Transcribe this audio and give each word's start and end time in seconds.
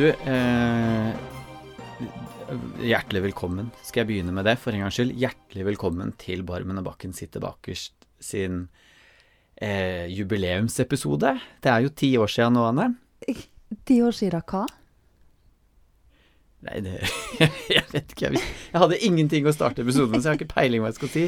Du, 0.00 0.06
eh, 0.08 1.12
hjertelig 2.80 3.20
velkommen. 3.26 3.66
Skal 3.84 4.00
jeg 4.00 4.08
begynne 4.08 4.32
med 4.32 4.46
det, 4.48 4.54
for 4.56 4.72
en 4.72 4.80
gangs 4.80 4.96
skyld? 4.96 5.10
Hjertelig 5.20 5.66
velkommen 5.66 6.14
til 6.16 6.40
Barmen 6.48 6.80
og 6.80 6.86
Bakken 6.86 7.12
sitter 7.12 7.42
bakerst 7.44 8.06
sin 8.16 8.62
eh, 9.60 10.06
jubileumsepisode. 10.08 11.34
Det 11.60 11.72
er 11.72 11.84
jo 11.84 11.90
ti 11.92 12.08
år 12.16 12.32
siden 12.32 12.56
nå, 12.56 12.62
Anne. 12.70 12.86
Ti 13.90 13.98
år 14.06 14.16
siden 14.16 14.40
hva? 14.40 14.62
Nei, 16.70 16.80
det 16.86 16.96
Jeg 17.76 17.84
vet 17.92 18.16
ikke. 18.16 18.30
Jeg, 18.30 18.40
jeg 18.72 18.84
hadde 18.86 19.02
ingenting 19.04 19.44
å 19.44 19.52
starte 19.52 19.84
episoden 19.84 20.14
med, 20.14 20.24
så 20.24 20.30
jeg 20.30 20.38
har 20.38 20.40
ikke 20.40 20.54
peiling 20.54 20.80
hva 20.80 20.94
jeg 20.94 21.00
skal 21.02 21.12
si. 21.18 21.26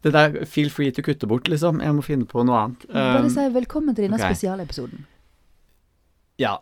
Det 0.00 0.14
der 0.16 0.40
feel 0.48 0.72
free 0.72 0.88
to 0.88 1.04
kutte 1.04 1.28
bort, 1.28 1.52
liksom. 1.52 1.84
Jeg 1.84 2.00
må 2.00 2.08
finne 2.08 2.24
på 2.24 2.48
noe 2.48 2.64
annet. 2.64 2.88
Bare 2.96 3.28
Um, 3.28 3.30
si 3.36 3.46
velkommen 3.60 3.92
til 3.92 4.08
denne 4.08 4.16
okay. 4.16 4.32
spesialepisoden. 4.32 5.04
Ja. 6.40 6.56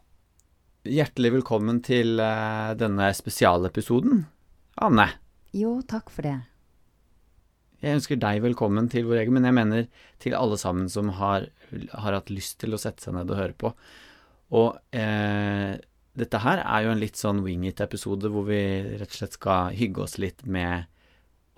Hjertelig 0.86 1.32
velkommen 1.34 1.80
til 1.84 2.20
eh, 2.22 2.70
denne 2.78 3.08
spesialepisoden, 3.16 4.22
Anne. 4.84 5.08
Jo, 5.56 5.78
takk 5.88 6.12
for 6.14 6.22
det. 6.28 6.36
Jeg 7.82 7.98
ønsker 7.98 8.18
deg 8.18 8.40
velkommen 8.44 8.86
til 8.90 9.06
vår 9.08 9.24
egen, 9.24 9.34
men 9.36 9.46
jeg 9.48 9.56
mener 9.56 9.88
til 10.22 10.36
alle 10.38 10.58
sammen 10.58 10.88
som 10.90 11.10
har, 11.18 11.48
har 11.92 12.14
hatt 12.16 12.30
lyst 12.30 12.60
til 12.62 12.74
å 12.74 12.80
sette 12.80 13.04
seg 13.04 13.16
ned 13.16 13.30
og 13.30 13.38
høre 13.40 13.56
på. 13.58 13.72
Og 14.58 14.78
eh, 14.96 15.74
dette 16.18 16.40
her 16.42 16.62
er 16.62 16.86
jo 16.86 16.92
en 16.94 17.02
litt 17.02 17.18
sånn 17.20 17.42
wing 17.44 17.66
it-episode 17.68 18.30
hvor 18.32 18.46
vi 18.48 18.60
rett 18.98 19.10
og 19.10 19.18
slett 19.18 19.36
skal 19.36 19.74
hygge 19.78 20.04
oss 20.06 20.16
litt 20.22 20.46
med 20.46 20.86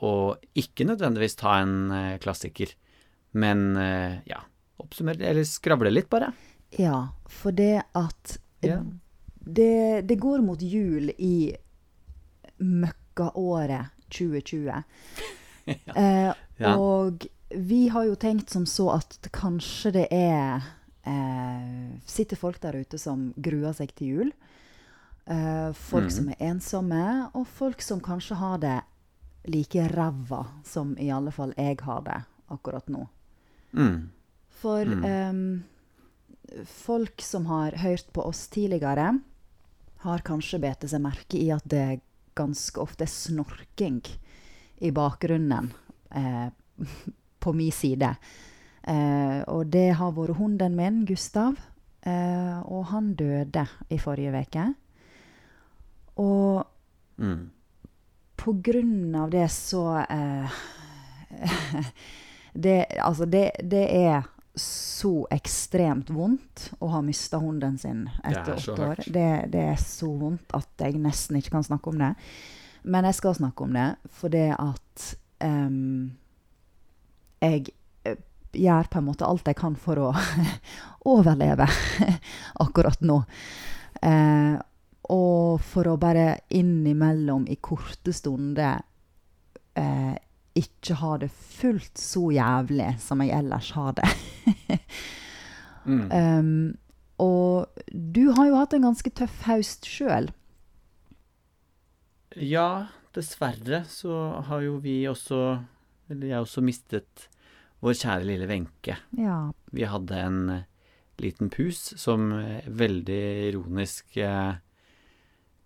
å 0.00 0.32
ikke 0.58 0.88
nødvendigvis 0.88 1.36
ta 1.40 1.58
en 1.60 1.76
eh, 1.92 2.16
klassiker, 2.24 2.72
men 3.36 3.76
ja, 4.26 4.40
oppsummere 4.82 5.22
eller 5.28 5.44
skravle 5.46 5.92
litt, 5.92 6.08
bare. 6.10 6.32
Ja, 6.74 7.12
for 7.30 7.54
det 7.54 7.84
at 7.94 8.40
Ja. 8.66 8.80
Det, 9.56 10.02
det 10.08 10.16
går 10.20 10.42
mot 10.44 10.60
jul 10.62 11.10
i 11.18 11.52
møkkaåret 12.58 13.90
2020. 14.10 14.82
Eh, 15.94 16.32
Ja. 16.60 16.74
Og 16.76 17.24
vi 17.56 17.88
har 17.88 18.04
jo 18.04 18.16
tenkt 18.20 18.50
som 18.50 18.66
så 18.66 18.88
at 18.96 19.28
kanskje 19.32 19.92
det 19.94 20.06
er 20.12 20.64
eh, 21.06 21.94
Sitter 22.04 22.36
folk 22.36 22.58
der 22.60 22.76
ute 22.82 22.98
som 22.98 23.30
gruer 23.36 23.72
seg 23.76 23.94
til 23.96 24.10
jul. 24.10 24.32
Eh, 25.30 25.70
folk 25.72 26.08
mm. 26.08 26.14
som 26.16 26.28
er 26.32 26.42
ensomme, 26.50 27.04
og 27.38 27.46
folk 27.46 27.80
som 27.86 28.00
kanskje 28.02 28.36
har 28.40 28.58
det 28.60 28.76
like 29.48 29.86
ræva 29.94 30.42
som 30.66 30.92
i 30.98 31.08
alle 31.14 31.32
fall 31.32 31.54
jeg 31.56 31.78
har 31.86 32.02
det 32.08 32.18
akkurat 32.50 32.88
nå. 32.92 33.06
Mm. 33.72 34.10
For 34.60 34.84
Mm. 34.84 35.04
ehm, 35.04 35.62
folk 36.66 37.22
som 37.22 37.46
har 37.46 37.72
hørt 37.78 38.12
på 38.12 38.26
oss 38.26 38.48
tidligere, 38.48 39.20
har 40.04 40.24
kanskje 40.24 40.60
bitt 40.62 40.86
seg 40.88 41.02
merke 41.04 41.38
i 41.38 41.50
at 41.54 41.66
det 41.68 42.00
ganske 42.38 42.80
ofte 42.80 43.04
er 43.04 43.12
snorking 43.12 44.00
i 44.80 44.92
bakgrunnen 44.96 45.72
eh, 46.16 46.48
på 47.42 47.52
min 47.56 47.74
side. 47.74 48.14
Eh, 48.82 49.40
og 49.44 49.68
det 49.72 49.90
har 50.00 50.14
vært 50.16 50.38
hunden 50.38 50.76
min, 50.78 51.02
Gustav, 51.08 51.58
eh, 52.02 52.58
og 52.64 52.88
han 52.94 53.14
døde 53.18 53.66
i 53.92 54.00
forrige 54.00 54.44
uke. 54.46 54.68
Og 56.20 56.66
Mm. 57.20 57.50
på 58.36 58.52
grunn 58.64 59.14
av 59.14 59.30
det 59.30 59.48
så 59.52 59.98
eh, 60.08 60.60
det, 62.52 62.86
altså 62.96 63.26
det, 63.28 63.50
det 63.60 63.82
er 63.92 64.22
så 64.60 65.12
ekstremt 65.32 66.10
vondt 66.12 66.66
å 66.82 66.90
ha 66.92 67.00
mista 67.04 67.40
hunden 67.40 67.78
sin 67.80 68.04
etter 68.20 68.52
er 68.52 68.58
åtte 68.58 68.88
år. 68.90 69.02
Det, 69.06 69.28
det 69.52 69.66
er 69.72 69.78
så 69.80 70.10
vondt 70.20 70.52
at 70.56 70.84
jeg 70.84 71.00
nesten 71.00 71.38
ikke 71.40 71.54
kan 71.56 71.66
snakke 71.66 71.92
om 71.92 72.00
det. 72.02 72.14
Men 72.82 73.08
jeg 73.08 73.18
skal 73.18 73.36
snakke 73.36 73.64
om 73.64 73.76
det, 73.76 73.88
for 74.16 74.32
det 74.32 74.48
at 74.56 75.06
um, 75.44 76.10
jeg 77.40 77.72
eh, 78.08 78.20
gjør 78.56 78.88
på 78.92 79.00
en 79.00 79.08
måte 79.08 79.28
alt 79.28 79.48
jeg 79.48 79.58
kan 79.60 79.76
for 79.80 80.00
å 80.00 80.10
overleve 81.14 81.68
akkurat 82.64 83.00
nå. 83.04 83.22
Uh, 84.00 84.56
og 85.10 85.60
for 85.66 85.90
å 85.90 85.98
bare 86.00 86.42
innimellom 86.54 87.48
i 87.50 87.56
korte 87.60 88.12
stunder 88.14 88.78
eh, 89.74 90.14
ikke 90.58 90.96
ha 91.00 91.16
det 91.22 91.30
fullt 91.30 92.00
så 92.00 92.28
jævlig 92.34 92.92
som 93.02 93.22
jeg 93.22 93.34
ellers 93.38 93.72
har 93.76 93.96
det. 94.00 94.10
Mm. 95.80 96.10
Um, 96.12 96.78
og 97.20 97.82
du 97.88 98.30
har 98.36 98.48
jo 98.50 98.58
hatt 98.58 98.74
en 98.76 98.84
ganske 98.84 99.10
tøff 99.16 99.46
høst 99.46 99.88
sjøl. 99.88 100.30
Ja, 102.36 102.92
dessverre 103.16 103.82
så 103.90 104.42
har 104.46 104.64
jo 104.64 104.78
vi 104.84 105.02
også, 105.10 105.60
eller 106.12 106.30
jeg 106.30 106.44
også, 106.46 106.62
mistet 106.64 107.28
vår 107.82 107.96
kjære 107.96 108.28
lille 108.28 108.48
Wenche. 108.50 108.96
Ja. 109.18 109.38
Vi 109.72 109.88
hadde 109.88 110.20
en 110.20 110.40
eh, 110.54 110.66
liten 111.20 111.50
pus 111.52 111.94
som 112.00 112.30
eh, 112.36 112.68
veldig 112.68 113.22
ironisk 113.48 114.20
eh, 114.20 114.60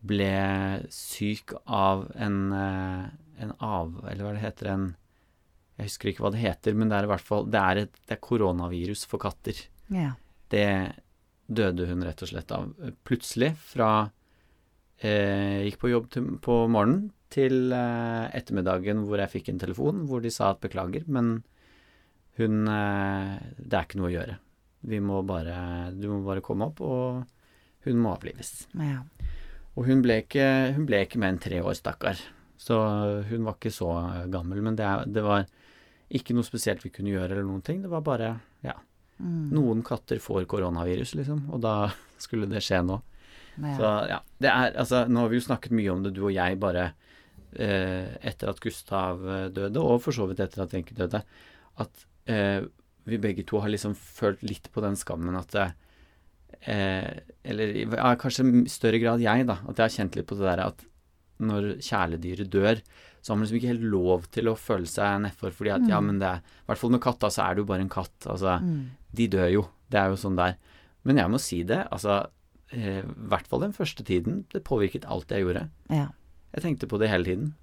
ble 0.05 0.33
syk 0.95 1.57
av 1.67 2.07
en, 2.15 2.55
en 3.45 3.55
av... 3.63 3.95
Eller 4.09 4.25
hva 4.27 4.35
det 4.37 4.43
heter, 4.45 4.71
en 4.75 4.85
Jeg 5.79 5.89
husker 5.91 6.11
ikke 6.13 6.25
hva 6.27 6.33
det 6.35 6.43
heter, 6.43 6.77
men 6.79 6.91
det 6.91 6.99
er 6.99 7.07
i 7.09 7.11
hvert 7.15 7.25
fall 7.25 7.49
Det 7.51 7.61
er 7.61 7.83
et 7.85 7.97
det 8.05 8.17
er 8.17 8.23
koronavirus 8.29 9.07
for 9.11 9.23
katter. 9.23 9.65
ja. 9.93 10.13
Det 10.55 10.67
døde 11.49 11.87
hun 11.89 12.05
rett 12.07 12.23
og 12.25 12.29
slett 12.31 12.53
av 12.55 12.69
plutselig 13.05 13.51
fra 13.59 13.89
eh, 15.03 15.65
Gikk 15.67 15.79
på 15.83 15.91
jobb 15.91 16.07
til, 16.15 16.29
på 16.41 16.55
morgenen 16.71 17.11
til 17.35 17.73
eh, 17.75 18.29
ettermiddagen 18.39 19.03
hvor 19.09 19.19
jeg 19.21 19.33
fikk 19.33 19.51
en 19.51 19.59
telefon 19.61 20.05
hvor 20.09 20.23
de 20.25 20.31
sa 20.33 20.53
at 20.55 20.63
beklager, 20.63 21.05
men 21.11 21.43
hun 22.39 22.69
eh, 22.71 23.35
Det 23.59 23.75
er 23.77 23.87
ikke 23.89 23.99
noe 24.01 24.13
å 24.13 24.15
gjøre. 24.15 24.39
Vi 24.93 25.01
må 25.01 25.23
bare 25.27 25.91
Du 25.97 26.07
må 26.13 26.21
bare 26.27 26.45
komme 26.45 26.71
opp, 26.71 26.81
og 26.85 27.25
hun 27.89 28.01
må 28.01 28.15
avlives. 28.15 28.69
ja. 28.79 29.03
Og 29.75 29.89
hun 29.89 30.05
ble 30.05 30.21
ikke, 30.23 30.45
hun 30.77 30.85
ble 30.87 31.01
ikke 31.03 31.19
mer 31.19 31.33
enn 31.35 31.41
tre 31.43 31.59
år, 31.59 31.75
stakkar. 31.75 32.21
Så 32.61 32.77
hun 33.29 33.45
var 33.45 33.57
ikke 33.59 33.73
så 33.75 33.89
gammel. 34.31 34.61
Men 34.63 34.77
det, 34.79 34.85
er- 34.87 35.07
det 35.11 35.23
var 35.27 35.47
ikke 36.15 36.35
noe 36.37 36.47
spesielt 36.47 36.85
vi 36.85 36.91
kunne 36.95 37.11
gjøre 37.11 37.33
eller 37.33 37.47
noen 37.49 37.63
ting. 37.67 37.83
Det 37.83 37.91
var 37.91 38.05
bare 38.07 38.35
Ja. 38.65 38.77
Mm. 39.21 39.51
Noen 39.55 39.83
katter 39.87 40.19
får 40.19 40.45
koronavirus, 40.51 41.13
liksom, 41.15 41.45
og 41.55 41.61
da 41.63 41.75
skulle 42.19 42.49
det 42.51 42.63
skje 42.67 42.81
nå. 42.85 42.97
ja. 43.63 43.75
Så 43.79 43.91
ja, 44.11 44.17
det 44.43 44.49
er 44.51 44.73
altså 44.83 45.05
Nå 45.07 45.21
har 45.23 45.29
vi 45.31 45.39
jo 45.39 45.45
snakket 45.47 45.71
mye 45.79 45.93
om 45.93 46.03
det, 46.03 46.11
du 46.17 46.25
og 46.27 46.33
jeg, 46.35 46.59
bare 46.59 46.89
eh, 47.55 48.09
etter 48.27 48.51
at 48.51 48.59
Gustav 48.61 49.23
eh, 49.23 49.45
døde, 49.55 49.79
og 49.79 50.01
for 50.03 50.11
så 50.17 50.27
vidt 50.27 50.41
etter 50.43 50.65
at 50.65 50.75
Wenche 50.75 50.97
døde, 50.99 51.21
at 51.79 52.05
eh, 52.27 52.67
vi 53.07 53.19
begge 53.23 53.45
to 53.47 53.61
har 53.63 53.71
liksom 53.71 53.95
følt 53.95 54.43
litt 54.43 54.67
på 54.75 54.83
den 54.83 54.97
skammen 54.99 55.37
at 55.39 55.55
eh, 56.67 57.07
Eller 57.45 57.75
ja, 57.85 58.15
kanskje 58.19 58.47
i 58.65 58.69
større 58.73 58.99
grad 59.03 59.23
jeg, 59.23 59.47
da. 59.47 59.59
At 59.69 59.79
jeg 59.79 59.85
har 59.87 59.95
kjent 59.99 60.17
litt 60.19 60.27
på 60.31 60.39
det 60.39 60.47
der 60.49 60.65
at 60.67 60.85
når 61.41 61.79
kjæledyret 61.81 62.51
dør, 62.51 62.81
så 63.23 63.33
har 63.33 63.37
man 63.37 63.47
liksom 63.47 63.57
ikke 63.59 63.73
helt 63.73 63.89
lov 63.91 64.27
til 64.31 64.45
å 64.45 64.55
føle 64.57 64.87
seg 64.87 65.21
nedfor, 65.23 65.51
fordi 65.51 65.71
at 65.75 65.89
ja, 65.89 65.99
Mm. 66.01 66.07
men 66.07 66.19
det 66.19 66.29
er 66.29 66.37
I 66.37 66.67
hvert 66.69 66.79
fall 66.79 66.91
med 66.91 67.01
katta, 67.01 67.27
så 67.31 67.43
er 67.51 67.55
det 67.55 67.59
jo 67.63 67.65
bare 67.73 67.81
en 67.81 67.89
katt. 67.89 68.19
Altså, 68.27 68.61
Mm. 68.61 68.91
de 69.15 69.29
dør 69.29 69.51
jo. 69.53 69.69
Det 69.91 69.99
er 70.01 70.09
jo 70.11 70.17
sånn 70.17 70.37
der. 70.37 70.57
Men 71.05 71.17
jeg 71.17 71.29
må 71.31 71.41
si 71.41 71.63
det, 71.63 71.89
altså 71.91 72.27
eh, 72.73 73.01
I 73.01 73.29
hvert 73.29 73.47
fall 73.47 73.61
den 73.61 73.73
første 73.73 74.03
tiden. 74.05 74.45
Det 74.53 74.65
påvirket 74.65 75.05
alt 75.07 75.29
jeg 75.29 75.45
gjorde. 75.45 75.69
ja. 75.91 76.09
Jeg 76.55 76.63
tenkte 76.63 76.87
på 76.89 76.99
det 76.99 77.09
hele 77.11 77.25
tiden. 77.25 77.55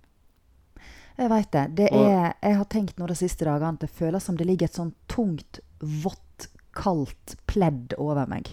Jeg 1.18 1.30
veit 1.30 1.52
det. 1.52 1.76
det 1.76 1.90
Og- 1.92 2.06
er, 2.10 2.34
jeg 2.42 2.56
har 2.58 2.66
tenkt 2.66 2.98
nå 2.98 3.08
de 3.08 3.14
siste 3.16 3.46
dagene 3.46 3.74
at 3.74 3.80
det 3.80 3.90
føles 3.90 4.24
som 4.24 4.36
det 4.38 4.48
ligger 4.48 4.66
et 4.66 4.74
sånn 4.74 4.94
tungt, 5.08 5.60
vått, 5.80 6.48
kaldt 6.74 7.36
pledd 7.48 7.94
over 7.98 8.26
meg. 8.28 8.50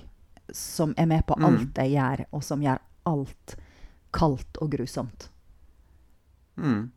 Som 0.52 0.94
er 0.98 1.06
med 1.06 1.26
på 1.26 1.36
Mm. 1.36 1.44
alt 1.44 1.74
jeg 1.74 1.92
gjør, 1.92 2.24
og 2.32 2.42
som 2.42 2.60
gjør 2.60 2.78
alt 3.06 3.56
kaldt 4.14 4.60
og 4.62 4.72
grusomt. 4.72 5.28
Mm. 6.58 6.90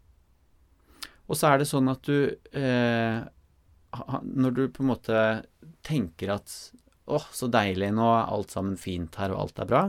Og 1.32 1.38
så 1.40 1.52
er 1.52 1.62
det 1.62 1.70
sånn 1.70 1.88
at 1.92 2.02
du 2.10 2.34
eh, 2.58 3.20
Når 4.26 4.56
du 4.58 4.62
på 4.74 4.82
en 4.82 4.90
måte 4.90 5.18
tenker 5.86 6.34
at 6.34 6.56
åh, 7.12 7.28
så 7.32 7.48
deilig, 7.52 7.92
nå 7.94 8.08
alt 8.08 8.54
sammen 8.54 8.78
fint 8.80 9.16
her, 9.20 9.34
og 9.34 9.46
alt 9.46 9.62
er 9.62 9.70
bra, 9.70 9.82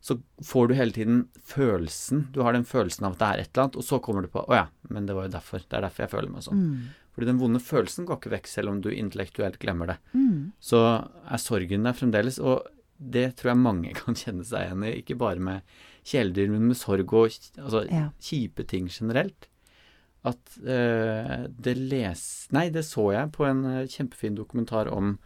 så 0.00 0.16
får 0.44 0.68
du 0.68 0.74
hele 0.78 0.94
tiden 0.96 1.18
følelsen 1.44 2.24
Du 2.32 2.40
har 2.42 2.56
den 2.56 2.64
følelsen 2.64 3.06
av 3.06 3.14
at 3.14 3.20
det 3.20 3.28
er 3.28 3.42
et 3.42 3.50
eller 3.52 3.66
annet, 3.66 3.78
og 3.82 3.86
så 3.86 4.00
kommer 4.02 4.24
du 4.24 4.32
på 4.32 4.42
å 4.46 4.56
ja, 4.56 4.66
men 4.88 5.06
det 5.06 5.16
var 5.16 5.28
jo 5.28 5.34
derfor. 5.36 5.62
Det 5.62 5.76
er 5.76 5.84
derfor 5.86 6.06
jeg 6.06 6.12
føler 6.14 6.32
meg 6.32 6.46
sånn. 6.46 6.64
Mm. 6.64 6.88
Fordi 7.14 7.28
den 7.28 7.40
vonde 7.40 7.60
følelsen 7.60 8.06
går 8.08 8.20
ikke 8.20 8.34
vekk, 8.36 8.48
selv 8.48 8.72
om 8.72 8.80
du 8.80 8.90
intellektuelt 8.94 9.58
glemmer 9.60 9.92
det. 9.92 9.98
Mm. 10.14 10.52
så 10.62 10.80
er 11.04 11.42
sorgen 11.42 11.84
der 11.84 11.96
fremdeles. 11.98 12.40
Og 12.40 12.64
det 12.96 13.26
tror 13.36 13.52
jeg 13.52 13.64
mange 13.64 13.94
kan 14.00 14.16
kjenne 14.16 14.46
seg 14.46 14.68
igjen 14.68 14.86
i, 14.88 14.96
ikke 15.02 15.18
bare 15.20 15.42
med 15.50 15.76
kjæledyr, 16.04 16.50
men 16.50 16.68
med 16.68 16.76
sorg 16.76 17.12
og 17.12 17.28
altså, 17.30 17.84
Ja. 17.90 18.10
kjipe 18.20 18.66
ting 18.66 18.88
generelt. 18.88 19.48
At 20.24 20.58
eh, 20.66 21.46
det 21.48 21.76
les... 21.78 22.48
Nei, 22.52 22.68
det 22.70 22.84
så 22.84 23.06
jeg 23.14 23.32
på 23.32 23.46
en 23.48 23.64
eh, 23.64 23.86
kjempefin 23.88 24.34
dokumentar 24.36 24.90
om 24.92 25.18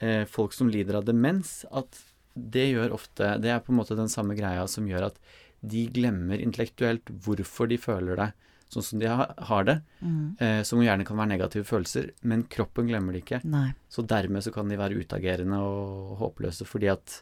eh, 0.00 0.24
folk 0.24 0.52
som 0.56 0.70
lider 0.72 0.96
av 0.96 1.04
demens. 1.04 1.64
At 1.70 2.00
det 2.34 2.70
gjør 2.72 2.94
ofte 2.96 3.34
Det 3.42 3.50
er 3.52 3.60
på 3.60 3.72
en 3.74 3.76
måte 3.82 3.94
den 3.98 4.08
samme 4.08 4.32
greia 4.34 4.64
som 4.66 4.86
gjør 4.88 5.10
at 5.10 5.18
de 5.60 5.84
glemmer 5.92 6.40
intellektuelt 6.42 7.04
hvorfor 7.22 7.68
de 7.68 7.76
føler 7.78 8.16
det 8.16 8.30
sånn 8.72 8.82
som 8.82 8.98
de 9.02 9.06
ha, 9.06 9.26
har 9.50 9.64
det, 9.68 9.74
Mm. 10.00 10.36
eh, 10.40 10.62
som 10.64 10.80
gjerne 10.80 11.04
kan 11.04 11.18
være 11.20 11.28
negative 11.36 11.62
følelser, 11.68 12.06
men 12.24 12.42
kroppen 12.48 12.88
glemmer 12.88 13.12
det 13.12 13.20
ikke. 13.26 13.42
Nei. 13.44 13.74
Så 13.92 14.00
dermed 14.08 14.42
så 14.42 14.50
kan 14.50 14.66
de 14.72 14.78
være 14.80 14.96
utagerende 14.96 15.58
og 15.60 16.16
håpløse 16.22 16.64
fordi 16.64 16.88
at 16.88 17.18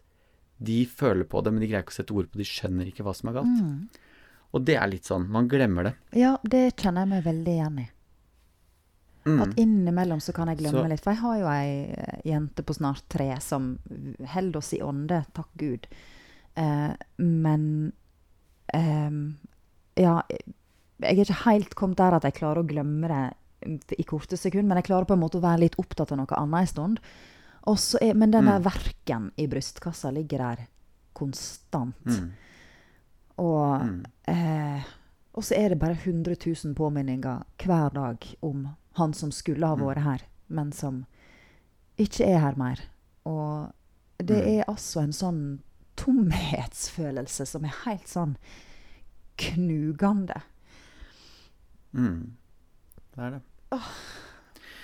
de 0.60 0.84
føler 0.86 1.24
på 1.24 1.40
det, 1.42 1.52
men 1.54 1.62
de 1.62 1.68
greier 1.70 1.84
ikke 1.84 1.94
å 1.94 1.98
sette 2.00 2.14
ord 2.16 2.28
på 2.28 2.36
det, 2.36 2.44
de 2.44 2.50
skjønner 2.50 2.90
ikke 2.90 3.04
hva 3.06 3.14
som 3.16 3.30
er 3.30 3.38
galt. 3.38 3.62
Mm. 3.62 4.10
Og 4.50 4.66
det 4.66 4.76
er 4.76 4.90
litt 4.90 5.08
sånn, 5.08 5.28
man 5.30 5.48
glemmer 5.48 5.88
det. 5.88 5.94
Ja, 6.18 6.34
det 6.42 6.76
kjenner 6.80 7.06
jeg 7.06 7.12
meg 7.14 7.24
veldig 7.24 7.54
igjen 7.54 7.80
i. 7.80 7.86
Mm. 9.28 9.40
At 9.44 9.58
innimellom 9.60 10.20
så 10.24 10.32
kan 10.36 10.48
jeg 10.48 10.58
glemme 10.62 10.82
Så- 10.82 10.88
litt. 10.88 11.00
For 11.04 11.12
jeg 11.12 11.20
har 11.20 11.38
jo 11.38 11.46
ei 11.52 11.92
eh, 11.92 12.20
jente 12.24 12.64
på 12.64 12.74
snart 12.74 13.02
tre 13.08 13.28
som 13.40 13.78
holder 14.34 14.58
oss 14.58 14.72
i 14.74 14.80
ånde, 14.80 15.24
takk 15.36 15.48
Gud. 15.60 15.86
Eh, 16.56 16.92
men 17.18 17.92
eh, 18.74 19.10
Ja, 20.00 20.22
jeg 21.00 21.18
er 21.18 21.24
ikke 21.24 21.44
helt 21.44 21.74
kommet 21.74 21.96
der 22.00 22.16
at 22.16 22.24
jeg 22.24 22.34
klarer 22.34 22.62
å 22.62 22.66
glemme 22.68 23.08
det 23.60 23.98
i 23.98 24.04
korte 24.08 24.36
sekunder, 24.36 24.68
men 24.68 24.80
jeg 24.80 24.88
klarer 24.88 25.06
på 25.08 25.12
en 25.16 25.20
måte 25.20 25.36
å 25.38 25.44
være 25.44 25.60
litt 25.60 25.76
opptatt 25.80 26.12
av 26.12 26.18
noe 26.18 26.38
annet 26.38 26.60
en 26.60 26.66
stund. 26.66 27.00
Er, 27.66 28.14
men 28.14 28.30
den 28.30 28.44
der 28.46 28.58
Mm. 28.58 28.64
verken 28.64 29.32
i 29.36 29.46
brystkassa 29.46 30.10
ligger 30.10 30.38
der 30.38 30.66
konstant. 31.14 32.06
Mm. 32.06 32.32
Og, 33.38 33.84
Mm. 33.86 34.04
eh, 34.28 34.82
og 35.34 35.42
så 35.44 35.54
er 35.56 35.68
det 35.68 35.78
bare 35.78 35.94
100 35.94 36.36
000 36.64 36.74
påminninger 36.74 37.42
hver 37.64 37.88
dag 37.92 38.18
om 38.42 38.68
han 38.96 39.12
som 39.12 39.30
skulle 39.30 39.66
ha 39.66 39.74
vært 39.76 40.02
her, 40.02 40.18
men 40.48 40.72
som 40.72 41.06
ikke 41.98 42.24
er 42.26 42.38
her 42.40 42.54
mer. 42.56 42.80
Og 43.24 43.72
det 44.18 44.46
er 44.60 44.64
altså 44.68 45.00
en 45.02 45.12
sånn 45.12 45.60
tomhetsfølelse 45.96 47.46
som 47.46 47.64
er 47.64 47.74
helt 47.84 48.08
sånn 48.08 48.36
knugende. 49.38 50.42
Mm. 51.94 52.32
Det 53.14 53.24
er 53.24 53.30
det. 53.30 53.42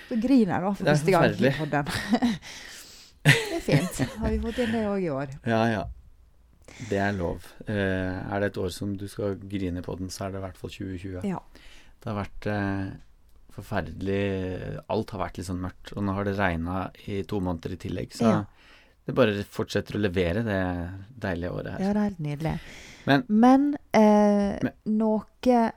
Så 0.07 0.17
griner 0.21 0.53
jeg 0.55 0.63
nå 0.63 0.73
for 0.77 0.83
Det 0.87 0.91
er 0.91 0.97
første 0.97 1.11
gang 1.11 1.23
i 1.23 1.51
forferdelig. 1.57 2.41
det 3.27 3.57
er 3.57 3.63
fint. 3.65 4.01
Har 4.21 4.29
vi 4.33 4.39
fått 4.45 4.61
inn 4.63 4.71
det 4.75 4.83
òg 4.87 5.03
i 5.03 5.09
år? 5.13 5.33
Ja, 5.47 5.61
ja. 5.71 5.83
Det 6.89 6.99
er 7.01 7.15
lov. 7.17 7.45
Eh, 7.65 7.73
er 7.75 8.39
det 8.43 8.51
et 8.51 8.59
år 8.61 8.69
som 8.75 8.93
du 8.99 9.07
skal 9.09 9.35
grine 9.49 9.81
på 9.83 9.95
den, 9.99 10.11
så 10.13 10.27
er 10.27 10.35
det 10.35 10.41
i 10.41 10.45
hvert 10.45 10.59
fall 10.59 10.71
2020. 10.73 11.25
Ja. 11.27 11.39
Det 11.97 12.11
har 12.11 12.19
vært 12.19 12.47
eh, 12.53 12.83
forferdelig 13.57 14.19
Alt 14.93 15.13
har 15.15 15.23
vært 15.23 15.39
litt 15.39 15.49
sånn 15.49 15.63
mørkt. 15.63 15.93
Og 15.95 16.05
nå 16.05 16.15
har 16.17 16.27
det 16.27 16.35
regna 16.37 16.85
i 17.09 17.21
to 17.27 17.39
måneder 17.43 17.73
i 17.75 17.81
tillegg, 17.81 18.13
så 18.15 18.29
Ja. 18.29 18.43
det 19.07 19.15
bare 19.17 19.43
fortsetter 19.43 19.97
å 19.97 20.03
levere 20.03 20.43
det 20.45 20.61
deilige 21.25 21.51
året 21.51 21.71
her. 21.73 21.81
Ja, 21.81 21.93
det 21.93 22.01
er 22.03 22.09
helt 22.09 22.19
nydelig. 22.19 22.59
Men- 23.07 23.25
Men, 23.27 23.73
eh, 23.93 24.59
Men- 24.63 24.73
noe 24.85 25.71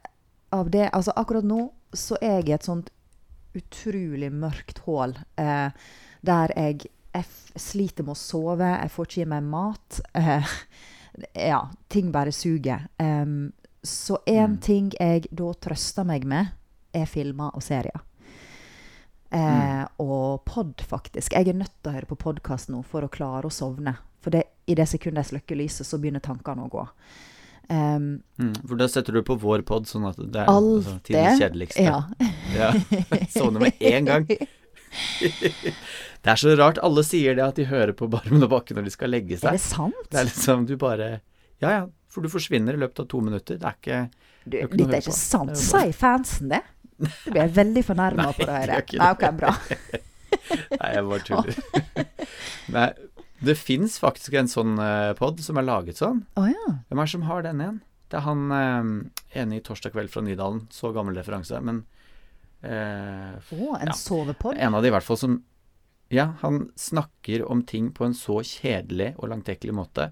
av 0.53 0.71
det 0.71 0.91
Altså, 0.93 1.13
akkurat 1.17 1.45
nå 1.45 1.71
så 1.95 2.17
er 2.21 2.41
jeg 2.41 2.49
i 2.49 2.53
et 2.53 2.63
sånt 2.63 2.91
utrolig 3.57 4.31
mørkt 4.33 4.79
hull 4.87 5.15
eh, 5.37 5.71
der 6.23 6.53
jeg, 6.57 6.87
jeg 7.15 7.25
sliter 7.57 8.05
med 8.07 8.13
å 8.15 8.21
sove, 8.21 8.69
jeg 8.83 8.91
får 8.91 9.07
ikke 9.09 9.23
i 9.23 9.31
meg 9.33 9.43
mat. 9.51 10.01
Eh, 10.15 10.53
ja, 11.51 11.63
ting 11.89 12.13
bare 12.13 12.33
suger. 12.33 12.87
Um, 12.99 13.53
så 13.83 14.19
én 14.29 14.55
Mm. 14.57 14.61
ting 14.61 14.91
jeg 15.01 15.27
da 15.33 15.53
trøster 15.55 16.05
meg 16.05 16.25
med, 16.29 16.53
er 16.93 17.07
filmer 17.07 17.51
og 17.57 17.63
serier. 17.63 18.01
Eh, 19.33 19.85
Og 19.99 20.45
pod, 20.45 20.83
faktisk. 20.83 21.33
Jeg 21.33 21.49
er 21.49 21.55
nødt 21.55 21.73
til 21.83 21.93
å 21.93 21.95
høre 21.95 22.07
på 22.11 22.17
podkast 22.19 22.69
nå 22.69 22.83
for 22.85 23.03
å 23.07 23.09
klare 23.13 23.47
å 23.47 23.51
sovne. 23.55 23.97
For 24.21 24.31
det, 24.35 24.43
i 24.67 24.75
det 24.75 24.87
sekundet 24.91 25.25
jeg 25.25 25.31
slukker 25.41 25.57
lyset, 25.57 25.87
så 25.87 25.99
begynner 25.99 26.21
tankene 26.21 26.67
å 26.67 26.71
gå. 26.73 26.83
Em, 27.71 28.07
Mm, 28.41 28.55
for 28.67 28.75
da 28.81 28.87
setter 28.91 29.13
du 29.15 29.23
på 29.23 29.37
vår 29.39 29.63
pod, 29.69 29.85
sånn 29.87 30.07
at 30.09 30.17
det 30.19 30.41
er 30.43 30.49
alt 30.51 30.81
altså, 30.81 30.95
tidens 31.07 31.39
kjedeligste. 31.43 31.85
Ja. 31.85 31.99
Ja. 32.57 32.71
Sovner 33.37 33.61
med 33.67 33.83
en 33.85 34.09
gang. 34.09 34.27
Det 36.21 36.29
er 36.35 36.37
så 36.41 36.53
rart. 36.59 36.79
Alle 36.85 37.03
sier 37.07 37.37
det 37.39 37.45
at 37.45 37.57
de 37.61 37.65
hører 37.71 37.93
på 37.97 38.09
Barmen 38.13 38.43
og 38.45 38.51
Bakke 38.53 38.75
når 38.77 38.89
de 38.89 38.93
skal 38.93 39.13
legge 39.15 39.39
seg. 39.41 39.49
Er 39.53 39.57
det 39.57 39.63
sant? 39.65 40.01
Det 40.13 40.19
er 40.21 40.27
liksom 40.29 40.67
du 40.69 40.75
bare 40.81 41.07
Ja 41.63 41.71
ja, 41.77 41.85
for 42.13 42.25
du 42.25 42.29
forsvinner 42.33 42.77
i 42.77 42.81
løpet 42.83 43.05
av 43.05 43.09
to 43.13 43.21
minutter. 43.25 43.57
Det 43.61 43.69
er 43.71 43.79
ikke 43.79 44.01
Du, 44.45 44.57
dette 44.59 44.91
er 44.91 45.01
ikke 45.01 45.15
på. 45.15 45.17
sant. 45.17 45.55
Det 45.55 45.61
er 45.61 45.65
Sier 45.71 45.97
fansen 45.97 46.53
det? 46.53 46.63
Du 47.25 47.31
blir 47.33 47.49
veldig 47.57 47.85
fornærma 47.87 48.27
Nei, 48.27 48.33
for 48.37 48.45
å 48.45 48.47
de 48.51 48.59
høre. 48.59 48.73
gjør 48.77 48.85
ikke 48.85 49.01
Nei, 49.01 49.11
ok, 49.15 49.25
bra. 49.41 49.55
Nei, 50.51 50.91
jeg 50.97 51.05
bare 51.09 51.25
tuller. 51.31 51.55
Nei, 52.75 52.89
det 53.41 53.55
fins 53.59 53.99
faktisk 54.03 54.35
en 54.37 54.49
sånn 54.49 54.75
uh, 54.79 55.13
pod 55.19 55.41
som 55.41 55.57
er 55.61 55.65
laget 55.67 55.97
sånn. 56.01 56.25
Oh, 56.37 56.47
ja. 56.51 56.75
Hvem 56.89 56.99
er 57.01 57.09
det 57.09 57.13
som 57.15 57.23
har 57.29 57.43
den 57.47 57.61
igjen? 57.65 57.79
Det 58.11 58.19
er 58.19 58.25
han 58.27 58.41
eh, 58.51 59.41
enig 59.43 59.61
i 59.61 59.63
Torsdag 59.69 59.93
kveld 59.95 60.11
fra 60.11 60.21
Nydalen. 60.27 60.65
Så 60.75 60.91
gammel 60.93 61.15
referanse. 61.15 61.61
Men 61.63 61.85
eh, 62.63 63.37
Å, 63.55 63.77
en 63.81 63.87
Ja. 63.87 63.93
sovepod? 63.95 64.57
en 64.59 64.75
av 64.75 64.83
de 64.83 64.89
i 64.89 64.91
hvert 64.91 65.07
fall 65.07 65.17
som 65.21 65.45
Ja, 66.11 66.33
han 66.41 66.73
snakker 66.75 67.45
om 67.49 67.63
ting 67.63 67.93
på 67.95 68.05
en 68.05 68.15
så 68.19 68.41
kjedelig 68.43 69.13
og 69.17 69.29
langtekkelig 69.31 69.73
måte 69.73 70.09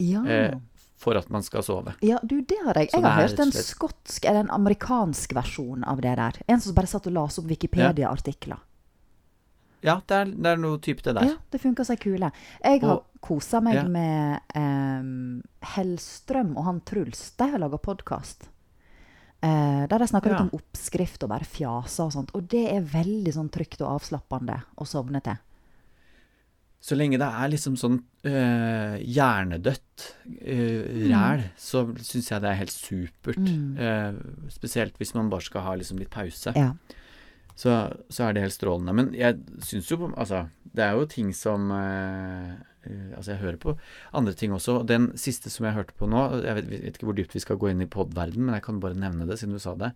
Ja. 0.00 0.24
eh, 0.26 0.54
for 0.96 1.14
at 1.20 1.28
man 1.28 1.42
skal 1.42 1.62
sove. 1.62 1.92
ja, 2.00 2.18
du, 2.22 2.40
det 2.40 2.56
har 2.64 2.72
jeg. 2.74 2.88
Så 2.90 2.96
Jeg 2.96 3.02
har 3.04 3.20
hørt 3.28 3.38
en 3.44 3.52
skotsk 3.52 4.24
eller 4.24 4.40
en 4.40 4.50
amerikansk 4.50 5.34
versjon 5.36 5.84
av 5.84 6.00
det 6.00 6.16
der. 6.16 6.32
En 6.48 6.60
som 6.60 6.72
bare 6.74 6.86
satt 6.86 7.06
og 7.06 7.12
las 7.12 7.38
opp 7.38 7.44
Wikipedia-artikler. 7.52 8.56
Ja, 8.56 8.75
det 9.86 10.16
er, 10.16 10.32
det 10.34 10.50
er 10.50 10.58
noe 10.58 10.80
type 10.82 11.04
det 11.06 11.14
der. 11.14 11.30
Ja, 11.30 11.36
det 11.52 11.60
funker 11.62 11.86
seg 11.86 12.00
kule. 12.02 12.32
Jeg 12.58 12.82
har 12.82 13.00
kosa 13.22 13.60
meg 13.64 13.78
ja. 13.78 13.86
med 13.86 14.58
um, 14.58 15.38
Hellstrøm 15.76 16.56
og 16.56 16.66
han 16.66 16.82
Truls. 16.88 17.28
De 17.38 17.50
har 17.54 17.62
laga 17.62 17.78
podkast. 17.78 18.50
der 19.46 19.98
de 20.00 20.06
snakker 20.08 20.32
Ja. 20.32 20.38
litt 20.40 20.48
om 20.48 20.58
oppskrift 20.58 21.22
og 21.22 21.30
bare 21.30 21.46
fjaser 21.46 22.08
og 22.08 22.12
sånt. 22.12 22.30
Og 22.34 22.48
det 22.50 22.64
er 22.72 22.82
veldig 22.82 23.34
sånn 23.36 23.50
trygt 23.52 23.84
og 23.84 24.00
avslappende 24.00 24.62
å 24.74 24.86
sovne 24.88 25.20
til. 25.22 25.38
Så 26.86 26.94
lenge 26.94 27.18
det 27.18 27.26
er 27.26 27.50
liksom 27.50 27.74
sånn 27.80 27.96
øh, 28.28 28.96
hjernedødt 29.02 30.04
øh, 30.36 31.08
ræl, 31.10 31.42
så 31.58 31.82
syns 31.98 32.28
jeg 32.30 32.44
det 32.44 32.50
er 32.52 32.60
helt 32.60 32.74
supert. 32.74 33.40
Mm. 33.42 33.72
Eh, 33.80 34.20
spesielt 34.54 35.00
hvis 35.00 35.14
man 35.16 35.32
bare 35.32 35.46
skal 35.48 35.64
ha 35.66 35.74
liksom 35.80 35.98
litt 35.98 36.12
pause. 36.14 36.52
Ja. 36.54 36.74
Så, 37.56 37.72
så 38.12 38.26
er 38.26 38.36
det 38.36 38.44
helt 38.44 38.56
strålende. 38.56 38.92
Men 38.92 39.12
jeg 39.16 39.38
syns 39.64 39.88
jo 39.88 40.10
Altså, 40.12 40.44
det 40.76 40.84
er 40.84 40.98
jo 40.98 41.06
ting 41.08 41.32
som 41.36 41.70
eh, 41.72 42.52
eh, 42.84 43.06
Altså, 43.16 43.32
jeg 43.32 43.40
hører 43.40 43.58
på 43.62 43.76
andre 44.12 44.36
ting 44.36 44.52
også. 44.52 44.82
Den 44.88 45.08
siste 45.16 45.50
som 45.52 45.64
jeg 45.64 45.76
hørte 45.78 45.96
på 45.96 46.08
nå 46.10 46.26
Jeg 46.44 46.58
vet, 46.60 46.68
vet 46.74 47.00
ikke 47.00 47.08
hvor 47.08 47.16
dypt 47.16 47.34
vi 47.34 47.44
skal 47.46 47.60
gå 47.60 47.72
inn 47.72 47.80
i 47.84 47.88
podverden, 47.88 48.44
men 48.44 48.58
jeg 48.58 48.66
kan 48.68 48.82
bare 48.82 48.98
nevne 48.98 49.28
det 49.28 49.40
siden 49.40 49.56
du 49.56 49.62
sa 49.62 49.72
det. 49.80 49.94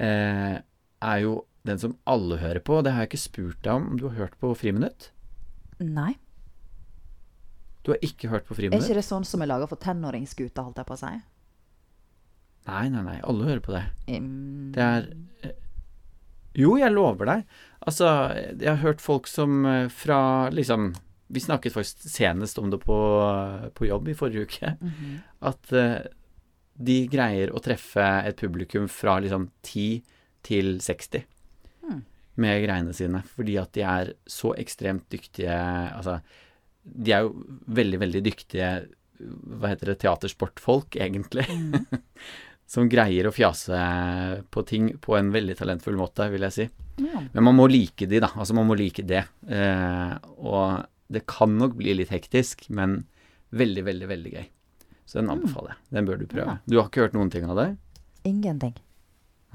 Eh, 0.00 0.56
er 1.00 1.22
jo 1.24 1.36
den 1.68 1.80
som 1.80 1.96
alle 2.08 2.40
hører 2.40 2.62
på. 2.64 2.80
Det 2.80 2.94
har 2.94 3.04
jeg 3.04 3.12
ikke 3.12 3.24
spurt 3.28 3.62
deg 3.64 3.76
om 3.76 4.00
du 4.00 4.08
har 4.08 4.16
hørt 4.16 4.40
på 4.40 4.52
Friminutt? 4.56 5.10
Nei. 5.80 6.14
Du 7.84 7.92
har 7.92 8.00
ikke 8.04 8.28
hørt 8.28 8.48
på 8.48 8.56
Er 8.56 8.72
ikke 8.76 8.96
det 8.96 9.06
sånn 9.06 9.24
som 9.24 9.40
er 9.40 9.48
laga 9.48 9.68
for 9.68 9.80
tenåringsgutter, 9.80 10.64
holdt 10.64 10.80
jeg 10.80 10.88
på 10.88 10.96
å 10.96 11.00
si? 11.00 11.12
Nei, 12.68 12.84
nei, 12.92 13.02
nei. 13.06 13.16
Alle 13.24 13.48
hører 13.48 13.62
på 13.64 13.72
det. 13.72 13.84
Um... 14.12 14.70
Det 14.74 14.84
er 14.84 15.08
eh, 15.48 15.54
Jo, 16.58 16.74
jeg 16.80 16.92
lover 16.94 17.28
deg. 17.28 17.58
Altså, 17.86 18.08
jeg 18.58 18.68
har 18.68 18.82
hørt 18.82 19.02
folk 19.02 19.28
som 19.30 19.64
eh, 19.68 19.86
fra 19.92 20.50
liksom 20.52 20.92
Vi 21.30 21.40
snakket 21.40 21.76
faktisk 21.76 22.08
senest 22.10 22.58
om 22.58 22.72
det 22.72 22.80
på, 22.82 22.96
på 23.74 23.86
jobb 23.86 24.08
i 24.10 24.16
forrige 24.18 24.48
uke. 24.48 24.72
Mhm. 24.80 25.12
At 25.46 25.72
uh, 25.72 26.00
de 26.74 26.96
greier 27.12 27.52
å 27.54 27.62
treffe 27.62 28.02
et 28.26 28.40
publikum 28.40 28.88
fra 28.90 29.20
liksom 29.22 29.46
10 29.62 30.00
til 30.42 30.80
60 30.82 31.22
mm. 31.86 32.00
med 32.42 32.62
greiene 32.64 32.96
sine. 32.96 33.22
Fordi 33.36 33.56
at 33.62 33.70
de 33.78 33.84
er 33.86 34.12
så 34.26 34.56
ekstremt 34.58 35.06
dyktige 35.12 35.54
Altså, 35.54 36.18
de 36.82 37.14
er 37.14 37.28
jo 37.28 37.46
veldig, 37.78 38.00
veldig 38.02 38.24
dyktige 38.26 38.72
Hva 39.20 39.70
heter 39.70 39.92
det 39.92 40.00
Teatersportfolk, 40.02 40.98
egentlig. 40.98 41.46
Mhm. 41.46 41.86
som 42.70 42.86
greier 42.86 43.26
å 43.26 43.34
fjase 43.34 43.78
på 44.54 44.62
ting 44.68 44.92
på 45.02 45.16
en 45.18 45.32
veldig 45.34 45.56
talentfull 45.58 45.96
måte, 45.98 46.28
vil 46.30 46.46
jeg 46.46 46.54
si. 46.54 46.66
Ja. 47.02 47.24
Men 47.32 47.46
man 47.48 47.56
må 47.58 47.66
like 47.70 48.06
de, 48.06 48.20
da. 48.22 48.30
Altså, 48.36 48.54
man 48.54 48.68
må 48.68 48.76
like 48.78 49.02
det. 49.06 49.24
Eh, 49.50 50.12
og 50.38 50.84
det 51.10 51.24
kan 51.30 51.56
nok 51.58 51.74
bli 51.80 51.96
litt 51.98 52.12
hektisk, 52.14 52.68
men 52.70 53.00
veldig, 53.50 53.82
veldig, 53.88 54.10
veldig 54.12 54.34
gøy. 54.36 54.46
Så 55.02 55.18
den 55.18 55.32
anbefaler 55.34 55.74
jeg. 55.74 55.82
Den 55.96 56.06
bør 56.06 56.20
du 56.20 56.28
prøve. 56.30 56.54
Ja. 56.54 56.70
Du 56.70 56.78
har 56.78 56.86
ikke 56.86 57.08
hørt 57.08 57.16
noen 57.18 57.32
ting 57.34 57.48
av 57.50 57.58
det? 57.58 57.66
Ingenting. 58.30 58.76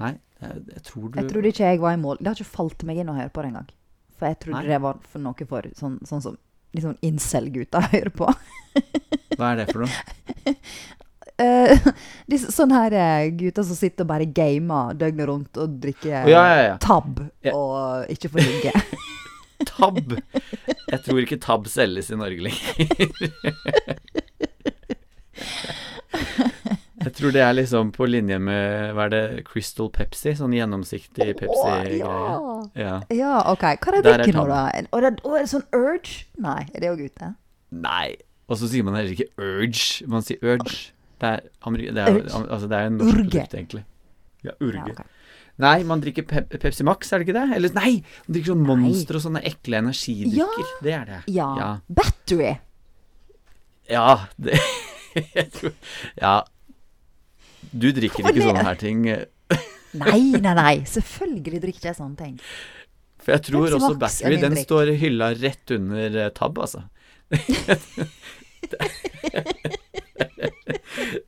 Nei? 0.02 0.12
Jeg, 0.42 0.66
jeg 0.74 0.82
tror 0.84 1.06
du 1.08 1.16
Jeg 1.16 1.30
trodde 1.30 1.52
ikke 1.54 1.70
jeg 1.70 1.80
var 1.80 1.96
i 1.96 2.00
mål. 2.02 2.20
Det 2.20 2.28
har 2.28 2.36
ikke 2.36 2.56
falt 2.58 2.84
meg 2.84 3.00
inn 3.00 3.08
å 3.08 3.16
høre 3.16 3.32
på 3.32 3.40
det 3.40 3.54
engang. 3.54 3.70
For 4.16 4.28
jeg 4.28 4.40
trodde 4.44 4.60
Nei. 4.60 4.74
det 4.74 4.82
var 4.84 5.00
for 5.08 5.24
noe 5.24 5.48
for 5.48 5.70
sånn, 5.80 5.96
sånn 6.04 6.24
som 6.24 6.36
liksom 6.76 6.98
incel-gutta 7.00 7.80
hører 7.94 8.12
på. 8.12 8.28
Hva 9.36 9.54
er 9.54 9.62
det 9.62 9.70
for 9.72 9.86
noe? 9.86 10.52
Eh, 11.42 11.88
disse, 12.32 12.52
sånne 12.54 12.78
her 12.80 12.96
eh, 12.96 13.30
gutter 13.36 13.66
som 13.68 13.76
sitter 13.76 14.06
og 14.06 14.12
bare 14.14 14.24
gamer 14.24 14.94
døgnet 14.96 15.28
rundt 15.28 15.58
og 15.60 15.74
drikker 15.82 16.22
Å, 16.22 16.30
ja, 16.32 16.44
ja, 16.70 16.76
tab 16.80 17.20
og 17.52 18.12
ikke 18.12 18.32
får 18.32 18.46
ligge. 18.46 18.72
Tab. 19.66 19.96
Jeg 19.96 20.98
tror 21.00 21.18
ikke 21.22 21.38
Tab 21.40 21.64
selges 21.72 22.10
i 22.12 22.16
Norge 22.20 22.44
lenger. 22.44 23.86
Jeg 27.06 27.12
tror 27.16 27.32
det 27.32 27.40
er 27.40 27.54
liksom 27.56 27.92
på 27.94 28.06
linje 28.10 28.36
med 28.42 28.92
Hva 28.96 29.06
er 29.06 29.12
det 29.14 29.22
Crystal 29.48 29.88
Pepsi? 29.94 30.34
Sånn 30.36 30.54
gjennomsiktig 30.56 31.36
Pepsi-greie. 31.38 32.00
ja. 32.02 32.14
Ja. 32.76 32.94
ja, 33.14 33.34
OK. 33.52 33.64
Hva 33.80 33.92
er 33.94 33.96
det 33.96 34.12
er 34.12 34.22
drikker 34.24 34.36
nå, 34.40 34.46
da? 34.50 34.62
Og 34.90 35.04
det, 35.04 35.12
og 35.22 35.36
er 35.38 35.46
det 35.46 35.52
sånn 35.52 35.66
Urge? 35.76 36.26
Nei, 36.42 36.60
er 36.74 36.82
det 36.82 36.90
òg 36.92 37.04
ute? 37.06 37.32
Nei. 37.70 38.16
Og 38.46 38.60
så 38.60 38.68
sier 38.70 38.84
man 38.86 38.98
heller 38.98 39.14
ikke 39.14 39.30
urge. 39.42 40.06
Man 40.10 40.22
sier 40.26 40.42
urge. 40.44 40.92
Det 41.20 41.28
er, 41.32 41.40
ameri- 41.64 41.92
det 41.96 42.02
er, 42.02 42.16
altså 42.44 42.66
det 42.68 42.76
er 42.76 42.86
en 42.90 42.96
norsk 43.00 43.08
Urge. 43.14 43.22
produkt, 43.30 43.52
egentlig. 43.56 43.84
Ja, 44.44 44.52
urge. 44.60 44.76
Ja, 44.76 44.82
okay. 44.92 45.04
Nei, 45.64 45.78
man 45.88 46.02
drikker 46.04 46.26
Pep 46.28 46.52
Pepsi 46.60 46.84
Max, 46.84 47.08
er 47.12 47.18
det 47.22 47.26
ikke 47.30 47.38
det? 47.38 47.46
Eller 47.56 47.70
nei, 47.72 47.92
man 48.26 48.34
drikker 48.36 48.50
sånn. 48.52 48.66
Monster 48.68 49.16
og 49.16 49.22
sånne 49.24 49.40
ekle 49.48 49.78
energidrikker. 49.80 50.66
Det 50.84 50.92
er 50.92 51.04
det. 51.08 51.20
ja. 51.32 51.46
Ja. 51.56 51.70
Battery. 51.88 52.50
Ja, 53.88 54.26
det 54.36 54.58
Jeg 55.38 55.48
tror 55.54 55.72
Ja. 56.20 56.34
Du 57.72 57.88
drikker 57.96 58.20
Hvorfor 58.22 58.36
ikke 58.36 58.42
det? 58.42 58.48
sånne 58.50 58.66
her 58.68 58.76
ting. 58.82 59.00
Nei, 59.96 60.20
nei, 60.44 60.54
nei. 60.60 60.74
Selvfølgelig 60.92 61.60
drikker 61.64 61.88
jeg 61.90 61.96
sånne 62.02 62.16
ting. 62.20 62.36
For 63.24 63.32
jeg 63.38 63.42
tror 63.48 63.64
Pepsi 63.64 63.76
også 63.80 63.94
Max 63.96 63.96
er 63.96 64.04
Battery, 64.28 64.36
den 64.44 64.52
drikk. 64.58 64.68
står 64.68 64.84
hylla 65.00 65.26
rett 65.40 65.66
under 65.80 66.08
eh, 66.26 66.30
Tab, 66.36 66.60
altså. 66.62 66.84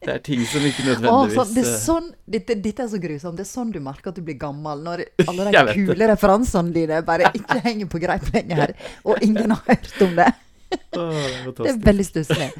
det 0.08 0.14
er 0.14 0.22
ting 0.24 0.40
som 0.48 0.64
ikke 0.64 0.84
nødvendigvis 0.86 1.36
så, 1.36 1.44
det 1.54 1.62
er 1.62 1.68
eh, 1.68 1.78
sånn, 1.84 2.06
dette, 2.36 2.54
dette 2.64 2.84
er 2.86 2.88
så 2.94 3.00
grusomt. 3.02 3.36
Det 3.36 3.44
er 3.44 3.50
sånn 3.50 3.72
du 3.74 3.78
merker 3.84 4.12
at 4.14 4.16
du 4.16 4.22
blir 4.24 4.38
gammel. 4.40 4.80
Når 4.86 5.02
alle 5.28 5.48
de 5.52 5.74
kule 5.76 5.96
det. 6.00 6.08
referansene 6.14 6.72
dine 6.72 7.02
bare 7.04 7.28
ikke 7.38 7.58
henger 7.66 7.90
på 7.92 8.00
greip 8.02 8.28
lenger, 8.32 8.72
og 9.04 9.20
ingen 9.26 9.52
har 9.52 9.60
hørt 9.68 10.02
om 10.08 10.14
det. 10.16 10.30
Å, 10.96 11.04
det 11.44 11.54
Det 11.58 11.70
er 11.74 11.82
veldig 11.90 12.08
stusslig. 12.08 12.50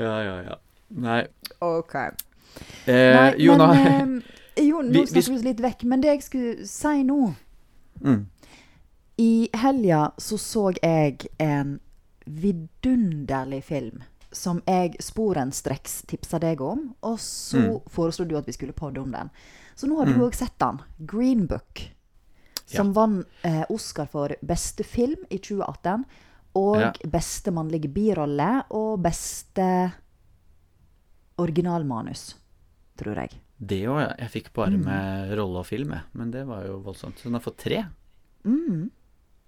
Ja, 0.00 0.14
ja, 0.24 0.34
ja. 0.46 0.54
Nei. 1.02 1.20
Ok. 1.60 1.94
Eh, 2.88 2.94
Nei, 3.14 3.34
jo, 3.42 3.54
nå 3.58 3.66
nei. 3.68 3.80
eh, 3.90 4.64
Jo, 4.64 4.80
nå 4.82 4.90
Vi- 4.94 5.00
vi 5.02 5.06
snakker 5.10 5.30
vi 5.34 5.36
oss 5.36 5.44
litt 5.44 5.60
vekk. 5.60 5.82
Men 5.90 6.00
det 6.00 6.08
jeg 6.14 6.22
skulle 6.24 6.66
si 6.66 7.02
nå 7.04 7.18
mm. 8.00 8.22
I 9.20 9.32
helga 9.60 10.00
så 10.18 10.38
så 10.40 10.70
jeg 10.78 11.26
en 11.38 11.74
vidunderlig 12.26 13.60
film 13.66 14.02
som 14.32 14.62
jeg 14.66 14.96
sporenstreks 15.00 16.04
tipsa 16.06 16.38
deg 16.40 16.60
om, 16.60 16.94
og 17.02 17.18
så 17.18 17.58
Mm. 17.58 17.80
foreslo 17.90 18.24
du 18.28 18.36
at 18.36 18.46
vi 18.46 18.52
skulle 18.52 18.72
podde 18.72 18.98
om 19.00 19.10
den. 19.10 19.30
Så 19.76 19.86
nå 19.88 19.96
har 19.98 20.06
du 20.06 20.12
Mm. 20.12 20.32
sett 20.32 20.58
den. 20.58 20.80
Green 21.06 21.46
Book. 21.46 21.80
Som 22.66 22.92
vant 22.92 23.26
eh, 23.42 23.64
Oscar 23.70 24.06
for 24.06 24.28
beste 24.42 24.84
film 24.84 25.16
i 25.30 25.38
2018. 25.38 26.04
Og 26.54 26.76
Ja. 26.80 26.92
beste 27.08 27.50
mannlige 27.50 27.88
birolle 27.92 28.64
og 28.70 29.02
beste 29.02 29.92
originalmanus, 31.38 32.34
tror 32.96 33.16
jeg. 33.16 33.30
Det 33.60 33.82
òg, 33.88 34.00
ja. 34.00 34.14
Jeg 34.18 34.30
fikk 34.30 34.52
bare 34.54 34.70
Mm. 34.70 34.84
med 34.84 35.38
rolle 35.38 35.58
og 35.58 35.66
film, 35.66 35.90
jeg. 35.92 36.02
Men 36.14 36.30
det 36.30 36.46
var 36.46 36.64
jo 36.66 36.80
voldsomt. 36.80 37.16
Så 37.18 37.24
den 37.24 37.32
har 37.34 37.40
fått 37.40 37.56
tre. 37.58 37.86
Mm. 38.44 38.90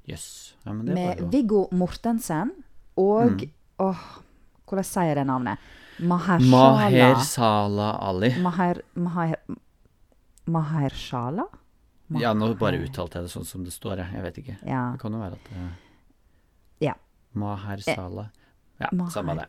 Yes. 0.08 0.54
Ja, 0.66 0.72
Med 0.72 1.30
Viggo 1.30 1.68
Mortensen 1.70 2.50
og 2.96 3.30
Mm. 3.40 3.50
Åh, 3.78 3.96
hvordan 4.72 4.88
sier 4.88 5.10
jeg 5.12 5.16
det 5.20 5.26
navnet? 5.28 5.70
Mahershala. 6.00 6.90
Mahershala 6.90 7.88
Ali. 8.08 8.32
Maher... 8.42 8.80
Maher... 8.96 9.36
Mahershala? 10.48 11.44
Maher. 12.12 12.22
Ja, 12.24 12.32
nå 12.34 12.48
bare 12.58 12.80
uttalte 12.82 13.20
jeg 13.20 13.28
det 13.28 13.32
sånn 13.32 13.46
som 13.46 13.64
det 13.64 13.72
står, 13.74 14.00
jeg. 14.02 14.16
Jeg 14.18 14.24
vet 14.26 14.38
ikke. 14.42 14.56
Ja. 14.66 14.82
Det 14.96 15.00
kan 15.04 15.14
jo 15.16 15.20
være 15.22 15.38
at 15.38 15.50
det 15.52 16.86
Ja. 16.88 16.94
Mahershala 17.38 18.26
Ja, 18.82 18.88
Maher- 18.92 19.10
samme 19.14 19.36
det. 19.38 19.48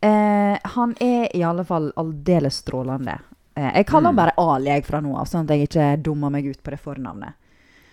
Eh, 0.00 0.58
han 0.76 0.94
er 1.00 1.28
i 1.36 1.42
alle 1.44 1.64
fall 1.64 1.90
aldeles 2.00 2.62
strålende. 2.62 3.18
Eh, 3.56 3.72
jeg 3.74 3.86
kaller 3.86 4.10
Mm. 4.12 4.16
han 4.16 4.16
bare 4.16 4.32
Ali 4.38 4.70
jeg 4.70 4.84
fra 4.86 5.00
nå 5.00 5.16
av, 5.16 5.26
sånn 5.26 5.44
at 5.44 5.48
jeg 5.50 5.68
ikke 5.68 6.02
dummer 6.02 6.30
meg 6.30 6.46
ut 6.46 6.62
på 6.62 6.70
det 6.70 6.78
fornavnet. 6.80 7.34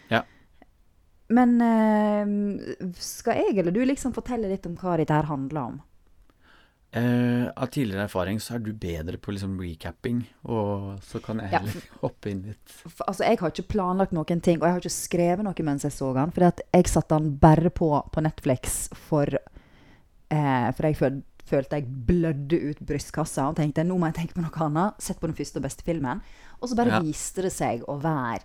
Ja. 0.09 0.21
Men 1.29 1.59
eh, 1.61 2.93
skal 2.95 3.35
jeg 3.35 3.57
eller 3.57 3.71
du 3.71 3.83
liksom 3.85 4.13
fortelle 4.13 4.47
litt 4.47 4.65
om 4.65 4.75
hva 4.77 4.95
dette 4.97 5.13
her 5.13 5.23
handler 5.23 5.61
om? 5.61 5.81
Eh, 6.95 7.47
av 7.57 7.71
tidligere 7.73 8.03
erfaring 8.05 8.37
så 8.39 8.53
er 8.55 8.59
du 8.59 8.71
bedre 8.77 9.17
på 9.17 9.33
liksom 9.33 9.55
recapping, 9.59 10.19
og 10.45 10.99
så 11.01 11.19
kan 11.23 11.39
jeg 11.41 11.51
Ja. 11.51 11.57
heller 11.63 11.81
hoppe 12.03 12.29
inn 12.29 12.43
litt. 12.43 12.69
For, 12.69 13.03
altså, 13.07 13.23
jeg 13.25 13.39
har 13.39 13.49
ikke 13.49 13.67
planlagt 13.67 14.11
noen 14.13 14.41
ting, 14.45 14.59
og 14.61 14.67
jeg 14.67 14.75
har 14.75 14.79
ikke 14.83 14.93
skrevet 14.93 15.43
noe 15.43 15.63
mens 15.65 15.81
jeg 15.87 15.91
så 15.95 16.13
den. 16.13 16.31
For 16.35 16.45
jeg 16.45 16.85
satte 16.91 17.17
den 17.17 17.35
bare 17.41 17.71
på 17.73 17.89
på 18.13 18.21
Netflix 18.21 18.89
for 19.07 19.25
eh, 19.25 20.71
For 20.77 20.83
jeg 20.85 20.95
føl, 21.01 21.23
følte 21.49 21.79
jeg 21.81 21.89
blødde 22.07 22.59
ut 22.69 22.79
brystkassa 22.85 23.49
og 23.49 23.55
tenkte 23.57 23.83
nå 23.83 23.97
må 23.99 24.07
jeg 24.11 24.15
tenke 24.21 24.37
på 24.37 24.41
noe 24.45 24.63
annet. 24.69 25.01
Sett 25.01 25.19
på 25.19 25.27
den 25.27 25.35
første 25.35 25.57
og 25.59 25.63
beste 25.65 25.83
filmen. 25.83 26.21
Og 26.61 26.69
så 26.69 26.75
bare 26.77 26.93
Ja. 26.93 26.99
viste 27.01 27.41
det 27.41 27.51
seg 27.53 27.81
å 27.89 27.97
være 28.01 28.41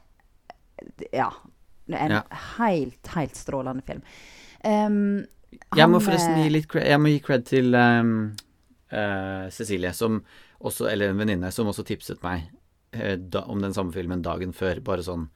Ja. 1.12 1.30
En 1.90 2.10
Ja. 2.10 2.22
helt, 2.58 3.06
helt 3.14 3.34
strålende 3.36 3.82
film. 3.84 4.02
Em, 4.64 5.26
Jeg 5.76 5.88
må 5.88 6.00
forresten 6.04 6.36
eh, 6.36 6.44
gi 6.44 6.52
litt 6.52 6.68
cred, 6.68 6.86
jeg 6.90 7.00
må 7.00 7.10
gi 7.12 7.20
cred 7.24 7.44
til 7.48 7.74
um, 7.76 8.12
uh, 8.92 9.48
Cecilie, 9.54 9.92
som 9.96 10.20
også, 10.58 10.88
eller 10.90 11.12
en 11.12 11.20
venninne, 11.22 11.50
som 11.54 11.70
også 11.70 11.84
tipset 11.88 12.20
meg 12.24 12.48
uh, 12.96 13.16
da, 13.16 13.44
om 13.48 13.62
den 13.64 13.74
samme 13.76 13.94
filmen 13.94 14.24
dagen 14.24 14.52
før. 14.56 14.82
Bare 14.84 15.04
sånn 15.06 15.28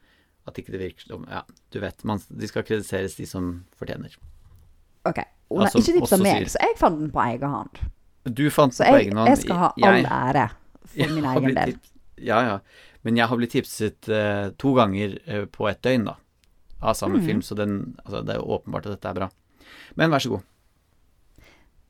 at 0.49 0.59
ikke 0.59 0.73
det 0.75 0.81
virker 0.83 1.07
som 1.07 1.25
Ja, 1.31 1.41
du 1.73 1.79
vet, 1.81 2.03
man, 2.05 2.21
de 2.29 2.49
skal 2.49 2.65
krediteres, 2.67 3.17
de 3.17 3.25
som 3.29 3.53
fortjener. 3.79 4.17
OK. 5.09 5.23
Hun 5.49 5.61
har 5.63 5.69
Altså, 5.69 5.81
ikke 5.83 5.99
tipsa 5.99 6.19
meg, 6.21 6.49
så 6.51 6.61
jeg 6.61 6.77
fant 6.79 6.99
den 6.99 7.11
på 7.13 7.21
egen 7.27 7.53
hånd. 7.57 7.83
Du 8.23 8.45
fant 8.53 8.73
Så 8.75 8.83
det 8.85 8.89
på 8.93 8.97
jeg, 8.99 9.07
egen 9.07 9.19
hånd. 9.21 9.29
jeg 9.33 9.41
skal 9.43 9.61
ha 9.61 9.69
all 9.73 9.99
Jeg- 9.99 10.11
ære 10.17 10.49
for 10.83 11.13
min 11.15 11.29
egen 11.33 11.55
del. 11.55 11.73
tips- 11.73 11.93
Ja, 12.23 12.41
ja. 12.45 12.59
Men 13.03 13.17
jeg 13.17 13.27
har 13.27 13.37
blitt 13.37 13.51
tipset 13.51 14.09
uh, 14.09 14.51
to 14.57 14.73
ganger 14.77 15.17
på 15.51 15.67
et 15.69 15.81
døgn, 15.81 16.05
da. 16.05 16.15
Av 16.83 16.93
samme 16.95 17.19
mm. 17.19 17.25
film, 17.25 17.41
så 17.41 17.55
den, 17.55 17.95
altså, 18.05 18.21
det 18.25 18.35
er 18.35 18.39
jo 18.39 18.59
åpenbart 18.59 18.85
at 18.87 18.95
dette 18.97 19.09
er 19.09 19.17
bra. 19.17 19.29
Men 19.99 20.11
vær 20.13 20.23
så 20.23 20.29
god. 20.35 20.43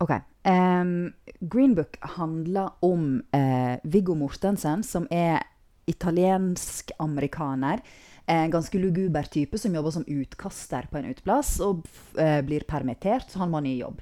Ok. 0.04 0.12
Um, 0.44 1.14
Green 1.40 1.76
Book 1.76 1.98
handler 2.18 2.70
om 2.84 3.22
uh, 3.36 3.76
Viggo 3.84 4.16
Mortensen, 4.20 4.84
som 4.84 5.08
er 5.12 5.40
italiensk-amerikaner. 5.86 7.82
En 8.26 8.52
ganske 8.52 8.80
luguber 8.80 9.24
type 9.24 9.58
som 9.60 9.76
jobber 9.76 9.92
som 9.92 10.06
utkaster 10.08 10.88
på 10.92 10.98
en 11.00 11.10
uteplass 11.12 11.58
og 11.64 11.84
eh, 12.16 12.40
blir 12.48 12.64
permittert, 12.64 13.28
så 13.28 13.40
han 13.42 13.52
må 13.52 13.60
ha 13.60 13.66
ny 13.66 13.74
jobb. 13.82 14.00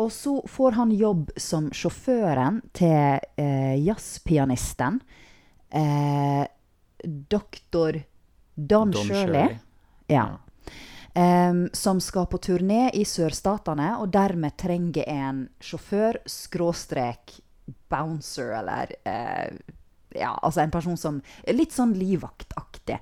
Og 0.00 0.08
så 0.16 0.32
får 0.48 0.78
han 0.78 0.94
jobb 0.96 1.28
som 1.36 1.68
sjåføren 1.76 2.62
til 2.72 3.20
uh, 3.20 3.76
jazzpianisten 3.76 5.00
uh, 5.76 6.44
doktor 7.04 8.00
Don, 8.54 8.90
Don 8.96 9.04
Shirley. 9.04 9.58
Ja. 10.08 10.40
Em, 11.14 11.68
som 11.72 11.98
skal 12.00 12.26
på 12.30 12.38
turné 12.38 12.90
i 12.94 13.02
sørstatene, 13.04 13.96
og 13.98 14.12
dermed 14.14 14.56
trenger 14.56 15.04
en 15.10 15.48
sjåfør, 15.60 16.20
skråstrek, 16.26 17.40
bouncer, 17.90 18.52
eller 18.60 18.92
uh, 19.06 19.58
Ja, 20.14 20.32
altså 20.42 20.60
en 20.64 20.70
person 20.74 20.96
som 20.98 21.20
Litt 21.54 21.70
sånn 21.72 21.92
livvaktaktig. 21.94 22.96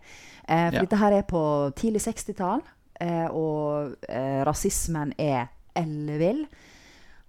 Eh, 0.49 0.67
for 0.71 0.75
Ja. 0.77 0.81
dette 0.83 0.97
her 1.01 1.13
er 1.13 1.23
på 1.23 1.73
tidlig 1.77 2.03
60-tall, 2.05 2.61
eh, 3.01 3.29
og 3.33 3.95
eh, 4.09 4.43
rasismen 4.45 5.15
er 5.19 5.49
ellevill. 5.77 6.47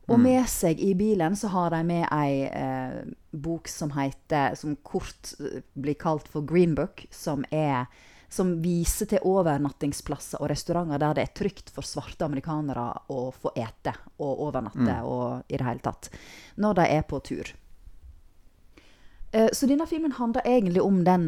Og 0.09 0.17
Mm. 0.17 0.23
med 0.23 0.47
seg 0.49 0.79
i 0.79 0.93
bilen 0.95 1.35
så 1.35 1.47
har 1.49 1.69
de 1.69 1.83
med 1.83 2.07
ei 2.11 2.43
eh, 2.49 3.03
bok 3.31 3.67
som 3.67 3.91
heter 3.91 4.55
Som 4.57 4.75
kort 4.83 5.33
eh, 5.39 5.61
blir 5.79 5.93
kalt 5.95 6.27
for 6.27 6.41
Green 6.41 6.73
Book, 6.75 7.05
som 7.11 7.45
er 7.51 7.85
som 8.29 8.51
viser 8.61 9.09
til 9.09 9.25
overnattingsplasser 9.25 10.41
og 10.41 10.51
restauranter 10.51 11.01
der 11.01 11.17
det 11.17 11.23
er 11.25 11.33
trygt 11.39 11.71
for 11.73 11.85
svarte 11.85 12.27
amerikanere 12.27 12.85
å 13.09 13.31
få 13.33 13.51
ete 13.57 13.95
og 14.21 14.43
overnatte 14.47 14.99
og 15.03 15.49
i 15.49 15.57
det 15.57 15.65
hele 15.65 15.83
tatt. 15.83 16.11
Når 16.61 16.77
de 16.77 16.85
er 16.93 17.07
på 17.09 17.19
tur. 17.25 17.49
Eh, 19.31 19.49
Så 19.53 19.67
denne 19.67 19.87
filmen 19.87 20.11
handler 20.11 20.45
egentlig 20.45 20.81
om 20.81 21.03
den 21.03 21.25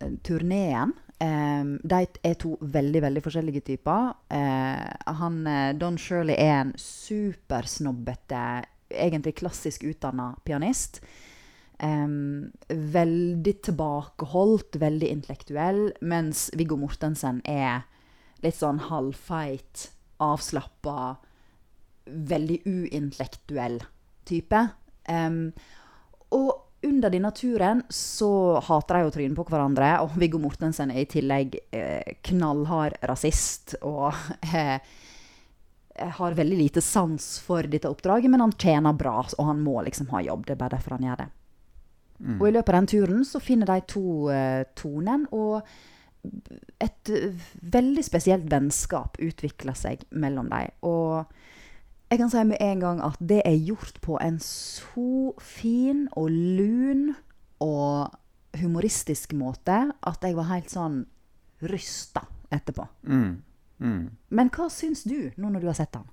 eh, 0.00 0.14
turneen. 0.22 0.92
Eh, 1.18 1.64
de 1.82 2.06
er 2.22 2.34
to 2.34 2.56
veldig 2.60 3.02
veldig 3.02 3.22
forskjellige 3.22 3.66
typer. 3.72 4.14
Eh, 4.30 5.14
han, 5.20 5.44
Don 5.78 5.98
Shirley 5.98 6.34
er 6.38 6.60
en 6.60 6.72
supersnobbete, 6.78 8.64
egentlig 8.90 9.34
klassisk 9.42 9.82
utdanna 9.84 10.36
pianist. 10.44 11.00
Em, 11.82 12.52
veldig 12.68 13.54
tilbakeholdt, 13.66 14.76
veldig 14.78 15.08
intellektuell, 15.10 15.88
mens 16.06 16.46
Viggo 16.54 16.78
Mortensen 16.78 17.40
er 17.50 17.82
litt 18.44 18.58
sånn 18.60 18.78
halvfeit, 18.90 19.88
avslappa, 20.22 21.16
veldig 22.06 22.60
uintellektuell 22.68 23.80
type. 24.28 24.60
Um, 25.08 25.48
og 26.36 26.52
under 26.84 27.10
denne 27.10 27.30
turen 27.34 27.82
så 27.92 28.60
hater 28.64 28.98
de 28.98 29.06
jo 29.06 29.12
trynet 29.14 29.38
på 29.38 29.46
hverandre, 29.48 29.90
og 30.04 30.16
Viggo 30.20 30.38
Mortensen 30.38 30.92
er 30.92 31.02
i 31.02 31.08
tillegg 31.10 31.56
eh, 31.72 32.16
knallhard 32.28 32.98
rasist 33.08 33.76
og 33.80 34.12
eh, 34.52 34.76
har 36.18 36.36
veldig 36.36 36.58
lite 36.58 36.82
sans 36.84 37.38
for 37.40 37.66
dette 37.70 37.88
oppdraget, 37.88 38.30
men 38.30 38.44
han 38.44 38.52
tjener 38.60 38.96
bra, 38.98 39.22
og 39.24 39.48
han 39.48 39.62
må 39.64 39.80
liksom 39.86 40.10
ha 40.12 40.20
jobb. 40.26 40.44
Det 40.44 40.56
er 40.56 40.60
bare 40.60 40.76
derfor 40.76 40.98
han 40.98 41.08
gjør 41.08 41.24
det. 41.24 41.30
Mm. 42.18 42.38
Og 42.38 42.46
i 42.48 42.52
løpet 42.54 42.70
av 42.72 42.80
den 42.80 42.90
turen 42.92 43.24
så 43.26 43.40
finner 43.42 43.68
de 43.68 43.80
to 43.90 44.30
eh, 44.32 44.62
tonen, 44.78 45.26
og 45.34 45.64
et 46.82 47.10
eh, 47.12 47.46
veldig 47.74 48.04
spesielt 48.06 48.46
vennskap 48.50 49.18
utvikler 49.22 49.76
seg 49.76 50.04
mellom 50.10 50.48
dem. 50.52 50.70
Og 50.86 51.24
jeg 52.10 52.20
kan 52.20 52.30
si 52.30 52.44
med 52.46 52.62
en 52.62 52.84
gang 52.84 53.00
at 53.04 53.18
det 53.18 53.40
er 53.44 53.58
gjort 53.58 53.98
på 54.04 54.18
en 54.22 54.38
så 54.42 55.34
fin 55.42 56.06
og 56.12 56.30
lun 56.30 57.08
og 57.64 58.14
humoristisk 58.60 59.34
måte 59.34 59.78
at 59.90 60.22
jeg 60.22 60.36
var 60.36 60.50
helt 60.52 60.70
sånn 60.70 61.02
rysta 61.64 62.22
etterpå. 62.54 62.86
Mm. 63.08 63.42
Mm. 63.82 64.02
Men 64.30 64.50
hva 64.54 64.68
syns 64.70 65.02
du, 65.08 65.32
nå 65.36 65.50
når 65.50 65.64
du 65.64 65.70
har 65.72 65.78
sett 65.78 65.94
den? 65.96 66.06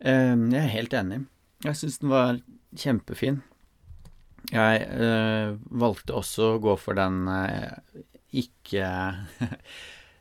Um, 0.00 0.48
jeg 0.52 0.60
er 0.60 0.74
helt 0.74 0.96
enig. 0.96 1.22
Jeg 1.64 1.76
syns 1.76 1.98
den 2.00 2.12
var 2.12 2.40
kjempefin. 2.76 3.40
Jeg 4.50 4.86
øh, 4.96 5.56
valgte 5.82 6.16
også 6.16 6.54
å 6.54 6.60
gå 6.62 6.74
for 6.80 6.98
den 6.98 7.26
øh, 7.30 8.02
ikke 8.40 8.86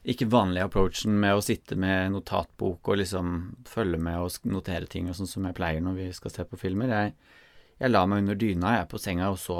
ikke 0.09 0.29
vanlige 0.31 0.65
approachen 0.65 1.17
med 1.21 1.35
å 1.35 1.43
sitte 1.43 1.75
med 1.79 2.13
notatbok 2.13 2.88
og 2.88 3.01
liksom 3.01 3.35
følge 3.67 3.99
med 4.01 4.23
og 4.23 4.49
notere 4.49 4.88
ting 4.89 5.09
og 5.09 5.17
sånn 5.17 5.29
som 5.29 5.45
jeg 5.47 5.57
pleier 5.57 5.83
når 5.83 5.97
vi 5.97 6.07
skal 6.15 6.33
se 6.33 6.45
på 6.47 6.59
filmer. 6.59 6.93
Jeg, 6.93 7.13
jeg 7.81 7.91
la 7.91 8.05
meg 8.07 8.23
under 8.23 8.39
dyna 8.39 8.77
jeg 8.77 8.89
på 8.93 9.01
senga 9.01 9.29
og 9.33 9.39
så, 9.41 9.59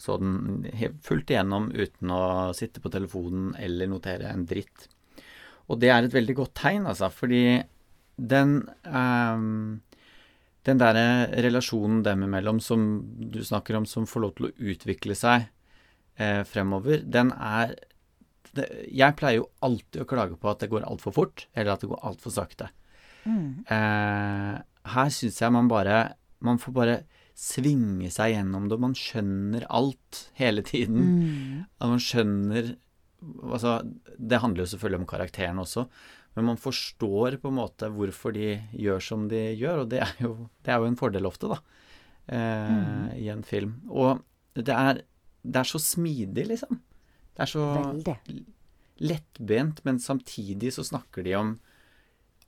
så 0.00 0.16
den 0.22 0.66
fullt 1.04 1.30
igjennom 1.32 1.70
uten 1.76 2.14
å 2.14 2.22
sitte 2.56 2.82
på 2.82 2.92
telefonen 2.94 3.52
eller 3.60 3.90
notere 3.92 4.32
en 4.32 4.46
dritt. 4.48 4.88
Og 5.68 5.80
det 5.82 5.90
er 5.92 6.06
et 6.06 6.14
veldig 6.14 6.38
godt 6.38 6.54
tegn, 6.62 6.86
altså, 6.86 7.10
fordi 7.10 7.60
den 8.16 8.60
ehm, 8.86 9.82
den 10.66 10.80
derre 10.80 11.28
relasjonen 11.44 12.02
dem 12.06 12.24
imellom 12.26 12.58
som 12.62 12.86
du 13.18 13.42
snakker 13.44 13.78
om, 13.78 13.86
som 13.86 14.06
får 14.08 14.24
lov 14.24 14.32
til 14.36 14.48
å 14.48 14.54
utvikle 14.72 15.14
seg 15.18 15.46
eh, 16.18 16.42
fremover, 16.48 17.04
den 17.04 17.32
er 17.36 17.76
det, 18.56 18.66
Jeg 18.94 19.16
pleier 19.18 19.42
jo 19.42 19.50
alltid 19.66 20.02
å 20.02 20.08
klage 20.08 20.38
på 20.40 20.50
at 20.50 20.62
det 20.62 20.70
går 20.72 20.86
altfor 20.88 21.14
fort, 21.14 21.46
eller 21.54 21.74
at 21.74 21.84
det 21.84 21.90
går 21.90 22.02
altfor 22.08 22.34
sakte. 22.34 22.70
Eh, 23.26 24.56
her 24.96 25.08
syns 25.10 25.40
jeg 25.42 25.50
man 25.50 25.66
bare 25.66 26.14
Man 26.46 26.60
får 26.62 26.74
bare 26.76 26.96
svinge 27.36 28.08
seg 28.14 28.36
gjennom 28.36 28.68
det, 28.68 28.76
og 28.78 28.84
man 28.86 28.96
skjønner 28.96 29.66
alt 29.68 30.22
hele 30.38 30.62
tiden. 30.64 31.00
Mm. 31.02 31.64
At 31.80 31.94
man 31.94 32.02
skjønner 32.02 32.76
Altså, 33.26 33.80
det 34.20 34.38
handler 34.38 34.62
jo 34.62 34.70
selvfølgelig 34.70 35.00
om 35.00 35.06
karakteren 35.08 35.58
også, 35.58 35.86
men 36.36 36.50
man 36.50 36.58
forstår 36.60 37.38
på 37.40 37.48
en 37.48 37.58
måte 37.58 37.88
hvorfor 37.92 38.34
de 38.36 38.50
gjør 38.76 39.02
som 39.02 39.26
de 39.30 39.40
gjør, 39.56 39.84
og 39.84 39.92
det 39.92 40.02
er 40.04 40.16
jo, 40.20 40.34
det 40.64 40.72
er 40.74 40.82
jo 40.82 40.90
en 40.90 40.98
fordel 41.00 41.28
ofte, 41.28 41.48
da, 41.48 41.60
eh, 42.28 43.14
i 43.24 43.30
en 43.32 43.44
film. 43.46 43.78
Og 43.88 44.20
det 44.56 44.74
er, 44.74 45.00
det 45.42 45.62
er 45.62 45.70
så 45.70 45.80
smidig, 45.80 46.44
liksom. 46.52 46.82
Det 47.36 47.44
er 47.44 47.52
så 47.52 47.64
Veldig. 47.72 48.44
lettbent, 49.04 49.82
men 49.88 50.00
samtidig 50.00 50.74
så 50.76 50.84
snakker 50.84 51.24
de 51.24 51.34
om 51.40 51.56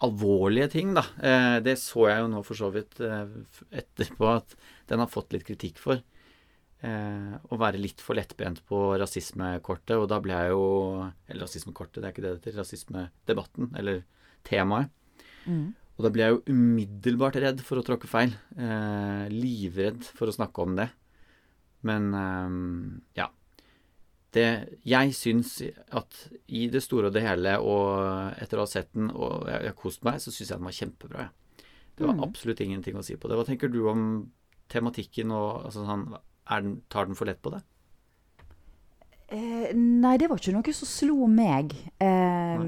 alvorlige 0.05 0.69
ting, 0.77 0.93
da. 0.97 1.03
Eh, 1.19 1.57
det 1.65 1.79
så 1.81 2.07
jeg 2.11 2.23
jo 2.23 2.31
nå 2.33 2.45
for 2.47 2.61
så 2.61 2.69
vidt 2.75 3.01
eh, 3.03 3.33
etterpå 3.83 4.29
at 4.37 4.55
den 4.93 5.03
har 5.03 5.11
fått 5.11 5.33
litt 5.35 5.49
kritikk 5.49 5.81
for. 5.83 6.05
Eh, 6.81 7.33
å 7.51 7.57
være 7.59 7.81
litt 7.83 7.99
for 8.05 8.15
lettbent 8.15 8.61
på 8.69 8.79
rasismekortet, 9.01 9.97
og 9.99 10.07
da 10.13 10.21
ble 10.23 10.37
jeg 10.39 10.53
jo 10.53 11.11
Eller 11.27 11.43
rasismekortet, 11.43 11.99
det 11.99 12.07
er 12.07 12.13
ikke 12.15 12.23
det 12.23 12.31
det 12.37 12.39
heter. 12.45 12.59
Rasismedebatten, 12.61 13.73
eller 13.77 14.05
temaet. 14.47 14.91
Mm. 15.47 15.75
Og 15.99 16.05
da 16.07 16.11
ble 16.15 16.23
jeg 16.23 16.37
jo 16.37 16.55
umiddelbart 16.55 17.35
redd 17.43 17.61
for 17.67 17.81
å 17.81 17.83
tråkke 17.83 18.07
feil. 18.07 18.31
Eh, 18.57 19.27
livredd 19.35 20.05
for 20.15 20.31
å 20.31 20.37
snakke 20.37 20.63
om 20.63 20.77
det. 20.79 20.87
Men 21.83 22.15
eh, 22.15 23.19
ja. 23.19 23.29
Det, 24.31 24.45
jeg 24.85 25.15
syns 25.17 25.55
at 25.97 26.15
i 26.53 26.67
det 26.69 26.83
store 26.85 27.09
og 27.09 27.15
det 27.17 27.23
hele, 27.25 27.57
og 27.65 28.37
etter 28.39 28.61
å 28.61 28.67
ha 28.67 28.71
sett 28.71 28.91
den 28.95 29.09
og 29.11 29.49
jeg 29.49 29.65
jeg 29.71 29.75
kost 29.81 30.05
meg, 30.05 30.21
så 30.21 30.31
syns 30.31 30.51
jeg 30.53 30.59
den 30.61 30.69
var 30.69 30.77
kjempebra. 30.79 31.27
Ja. 31.27 31.65
Det 31.99 32.07
var 32.07 32.15
Mm. 32.15 32.23
absolutt 32.29 32.61
ingenting 32.61 32.95
å 32.95 33.03
si 33.03 33.17
på 33.17 33.27
det. 33.27 33.35
Hva 33.35 33.47
tenker 33.49 33.73
du 33.73 33.89
om 33.89 34.31
tematikken 34.69 35.33
og 35.33 35.65
altså, 35.65 35.83
sånn, 35.89 36.05
den, 36.49 36.81
Tar 36.89 37.07
den 37.07 37.19
for 37.19 37.29
lett 37.29 37.43
på 37.43 37.53
det? 37.55 37.61
Eh, 39.29 39.75
nei, 39.77 40.17
det 40.17 40.31
var 40.31 40.41
ikke 40.41 40.55
noe 40.57 40.73
som 40.73 40.89
slo 40.89 41.29
meg. 41.29 41.75
Eh, 42.01 42.65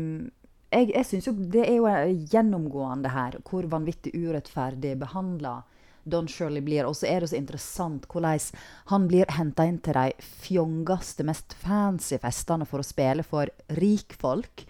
jeg 0.71 0.93
jeg 0.93 1.07
syns 1.09 1.27
jo 1.27 1.33
det 1.35 1.65
er 1.65 1.79
jo 1.81 1.89
gjennomgående 2.31 3.11
her 3.11 3.39
hvor 3.49 3.67
vanvittig 3.67 4.13
urettferdig 4.15 4.93
behandla 5.01 5.63
Don 6.05 6.29
Shirley 6.29 6.63
blir. 6.65 6.87
Og 6.87 6.97
så 6.97 7.09
er 7.09 7.21
det 7.21 7.33
så 7.33 7.39
interessant 7.41 8.07
hvordan 8.11 8.39
han 8.93 9.09
blir 9.09 9.33
henta 9.37 9.67
inn 9.69 9.81
til 9.83 9.97
de 9.97 10.13
fjongeste, 10.45 11.25
mest 11.27 11.57
fancy 11.59 12.21
festene 12.21 12.69
for 12.69 12.85
å 12.85 12.87
spille 12.87 13.25
for 13.27 13.51
rikfolk. 13.81 14.65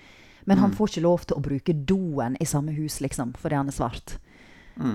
Men 0.49 0.59
han 0.63 0.73
får 0.73 0.95
ikke 0.95 1.05
lov 1.05 1.27
til 1.29 1.37
å 1.37 1.45
bruke 1.45 1.75
doen 1.75 2.37
i 2.41 2.47
samme 2.49 2.73
hus, 2.73 2.99
liksom, 3.05 3.35
fordi 3.39 3.59
han 3.59 3.69
er 3.69 3.77
svart. 3.77 4.17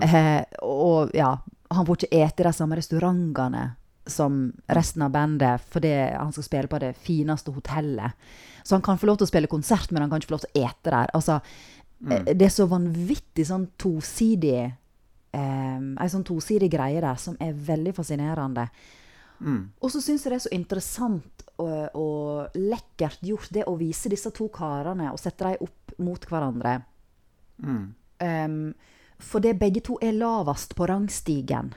Eh, 0.01 0.41
og 0.65 1.11
ja, 1.13 1.35
han 1.69 1.85
får 1.85 1.99
ikke 1.99 2.23
ete 2.23 2.41
i 2.41 2.47
de 2.47 2.53
samme 2.57 2.79
restaurantene 2.79 3.65
som 4.05 4.53
resten 4.67 5.01
av 5.05 5.13
bandet 5.13 5.63
fordi 5.73 5.93
han 6.13 6.33
skal 6.33 6.45
spille 6.45 6.71
på 6.71 6.79
det 6.81 6.93
fineste 6.97 7.53
hotellet. 7.55 8.17
Så 8.63 8.75
han 8.75 8.83
kan 8.85 8.97
få 8.97 9.09
lov 9.09 9.19
til 9.19 9.27
å 9.27 9.29
spille 9.29 9.51
konsert, 9.51 9.91
men 9.91 10.03
han 10.03 10.11
kan 10.11 10.21
ikke 10.21 10.31
få 10.31 10.37
lov 10.37 10.45
til 10.45 10.53
å 10.53 10.65
ete 10.65 10.91
der. 10.91 11.11
Altså, 11.13 11.39
mm. 11.99 12.31
Det 12.33 12.47
er 12.47 12.53
så 12.53 12.65
vanvittig 12.69 13.45
sånn 13.45 13.67
tosidig 13.77 14.61
eh, 14.65 15.79
Ei 16.01 16.09
sånn 16.11 16.25
tosidig 16.25 16.71
greie 16.73 17.03
der 17.03 17.19
som 17.21 17.37
er 17.41 17.53
veldig 17.53 17.93
fascinerende. 17.97 18.67
Mm. 19.39 19.61
Og 19.83 19.91
så 19.91 20.01
syns 20.01 20.25
jeg 20.25 20.33
det 20.33 20.39
er 20.39 20.45
så 20.47 20.55
interessant 20.55 21.45
og, 21.61 21.95
og 21.99 22.57
lekkert 22.57 23.23
gjort 23.25 23.53
det 23.53 23.65
å 23.67 23.77
vise 23.79 24.11
disse 24.11 24.31
to 24.35 24.47
karene 24.53 25.11
og 25.11 25.21
sette 25.21 25.45
dem 25.45 25.67
opp 25.67 25.95
mot 26.01 26.29
hverandre. 26.29 26.77
Mm. 27.63 27.85
Um, 28.25 28.59
for 29.21 29.43
det 29.43 29.57
begge 29.59 29.83
to 29.85 29.97
er 30.03 30.15
lavest 30.15 30.75
på 30.75 30.87
rangstigen 30.89 31.73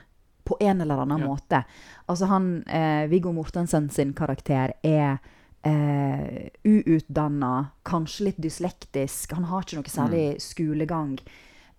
på 0.49 0.57
en 0.65 0.81
eller 0.81 1.03
annen 1.03 1.21
Ja. 1.21 1.27
måte. 1.29 1.63
Altså 2.09 2.25
han, 2.31 2.63
eh, 2.67 3.07
Viggo 3.11 3.31
Mortensen 3.31 3.89
sin 3.89 4.13
karakter 4.17 4.73
er 4.83 5.19
eh, 5.63 6.49
uutdanna, 6.63 7.71
kanskje 7.83 8.29
litt 8.29 8.37
dyslektisk. 8.41 9.33
Han 9.35 9.43
har 9.49 9.61
ikke 9.65 9.81
noe 9.81 9.91
særlig 9.91 10.41
skolegang. 10.41 11.19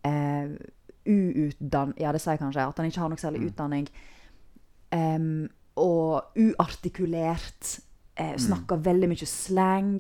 Eh, 0.05 0.53
uutdann... 1.09 1.95
Ja, 1.97 2.13
det 2.13 2.21
sier 2.21 2.37
jeg 2.37 2.43
kanskje. 2.43 2.67
At 2.69 2.77
han 2.77 2.91
ikke 2.91 3.01
har 3.01 3.09
noe 3.13 3.21
særlig 3.21 3.47
utdanning. 3.49 3.89
Um, 4.93 5.49
og 5.81 6.37
uartikulert. 6.37 7.79
Eh, 8.21 8.37
snakker 8.37 8.83
veldig 8.85 9.09
mye 9.09 9.27
slang. 9.27 9.95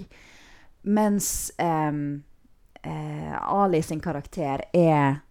Mens 0.83 1.51
eh, 1.59 1.93
Ali 3.41 3.83
sin 3.83 4.01
karakter 4.01 4.67
er 4.77 5.23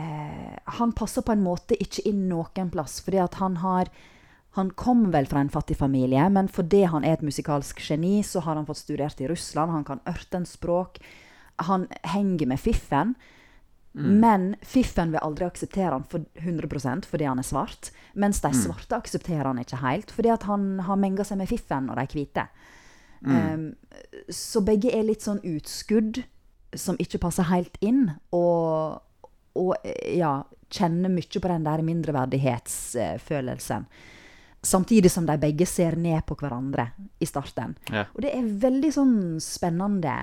eh, 0.00 0.56
Han 0.78 0.92
passer 0.96 1.22
på 1.22 1.34
en 1.34 1.44
måte 1.44 1.78
ikke 1.80 2.04
inn 2.08 2.26
noen 2.30 2.70
plass, 2.72 3.00
fordi 3.04 3.22
at 3.22 3.40
han 3.42 3.60
har 3.64 3.92
han 4.54 4.68
kom 4.78 5.08
vel 5.10 5.26
fra 5.26 5.40
en 5.42 5.50
fattig 5.50 5.74
familie, 5.80 6.28
men 6.30 6.46
fordi 6.46 6.84
han 6.86 7.02
er 7.02 7.16
et 7.16 7.24
musikalsk 7.26 7.80
geni, 7.82 8.20
så 8.22 8.38
har 8.46 8.54
han 8.54 8.66
fått 8.68 8.84
studert 8.84 9.18
i 9.18 9.26
Russland. 9.26 9.72
Han 9.74 9.86
kan 9.88 10.02
ørtenspråk. 10.06 11.00
Han 11.66 11.88
henger 12.06 12.46
med 12.46 12.62
fiffen. 12.62 13.16
Men 13.94 14.56
fiffen 14.66 15.12
vil 15.14 15.22
aldri 15.22 15.46
akseptere 15.46 15.92
han 15.94 16.06
for 16.10 16.24
100% 16.42 17.06
fordi 17.06 17.26
han 17.28 17.38
er 17.38 17.46
svart. 17.46 17.92
Mens 18.18 18.40
de 18.42 18.50
svarte 18.58 18.98
aksepterer 18.98 19.46
han 19.46 19.60
ikke 19.62 19.78
helt, 19.82 20.10
fordi 20.10 20.32
at 20.34 20.46
han 20.50 20.80
har 20.86 20.98
menga 20.98 21.26
seg 21.26 21.38
med 21.38 21.50
fiffen 21.50 21.90
og 21.90 22.00
de 22.00 22.06
hvite. 22.10 22.48
Um, 23.24 23.68
så 24.28 24.60
begge 24.66 24.90
er 24.92 25.06
litt 25.06 25.22
sånn 25.24 25.38
utskudd 25.46 26.24
som 26.74 26.98
ikke 27.00 27.22
passer 27.22 27.46
helt 27.48 27.78
inn, 27.86 28.08
og, 28.34 28.98
og 29.58 29.74
eh, 29.84 30.16
ja, 30.18 30.42
kjenner 30.74 31.12
mye 31.12 31.40
på 31.40 31.50
den 31.50 31.66
der 31.66 31.82
mindreverdighetsfølelsen. 31.86 33.86
Samtidig 34.64 35.10
som 35.12 35.26
de 35.28 35.36
begge 35.40 35.66
ser 35.68 35.96
ned 36.00 36.24
på 36.26 36.36
hverandre 36.40 36.88
i 37.20 37.26
starten. 37.28 37.74
Ja. 37.92 38.06
Og 38.14 38.22
det 38.24 38.32
er 38.32 38.46
veldig 38.62 38.92
sånn 38.96 39.16
spennende 39.44 40.14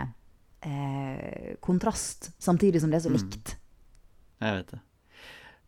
eh, 0.65 1.58
kontrast, 1.62 2.32
samtidig 2.41 2.82
som 2.82 2.89
det 2.89 3.02
er 3.02 3.06
så 3.06 3.13
likt. 3.13 3.54
Jeg 4.41 4.58
vet 4.58 4.74
det. 4.74 4.82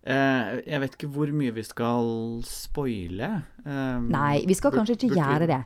Eh, 0.04 0.58
jeg 0.68 0.82
vet 0.84 0.98
ikke 0.98 1.12
hvor 1.16 1.30
mye 1.32 1.54
vi 1.56 1.64
skal 1.64 2.10
spoile. 2.48 3.30
Eh, 3.64 4.00
Nei, 4.10 4.42
vi 4.50 4.56
skal 4.58 4.74
kanskje 4.76 4.98
ikke 4.98 5.14
burde 5.14 5.30
gjøre 5.30 5.48
det. 5.54 5.62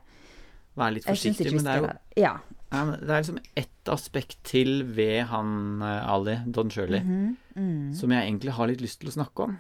Være 0.78 0.98
litt 1.00 1.08
forsiktig, 1.08 1.56
men 1.56 1.66
det 1.66 1.74
er 1.74 1.82
jo. 1.82 1.88
Ja. 2.22 2.36
Det 2.70 3.10
er 3.10 3.22
liksom 3.22 3.38
ett 3.56 3.90
aspekt 3.94 4.38
til 4.44 4.84
ved 4.84 5.24
han 5.30 5.82
eh, 5.82 6.10
Ali, 6.12 6.36
Don 6.52 6.70
Shirley, 6.70 7.00
Mhm, 7.00 7.38
mm. 7.56 7.94
som 7.96 8.12
jeg 8.12 8.28
egentlig 8.28 8.52
har 8.58 8.68
litt 8.68 8.82
lyst 8.82 9.00
til 9.00 9.10
å 9.10 9.16
snakke 9.24 9.44
om. 9.46 9.58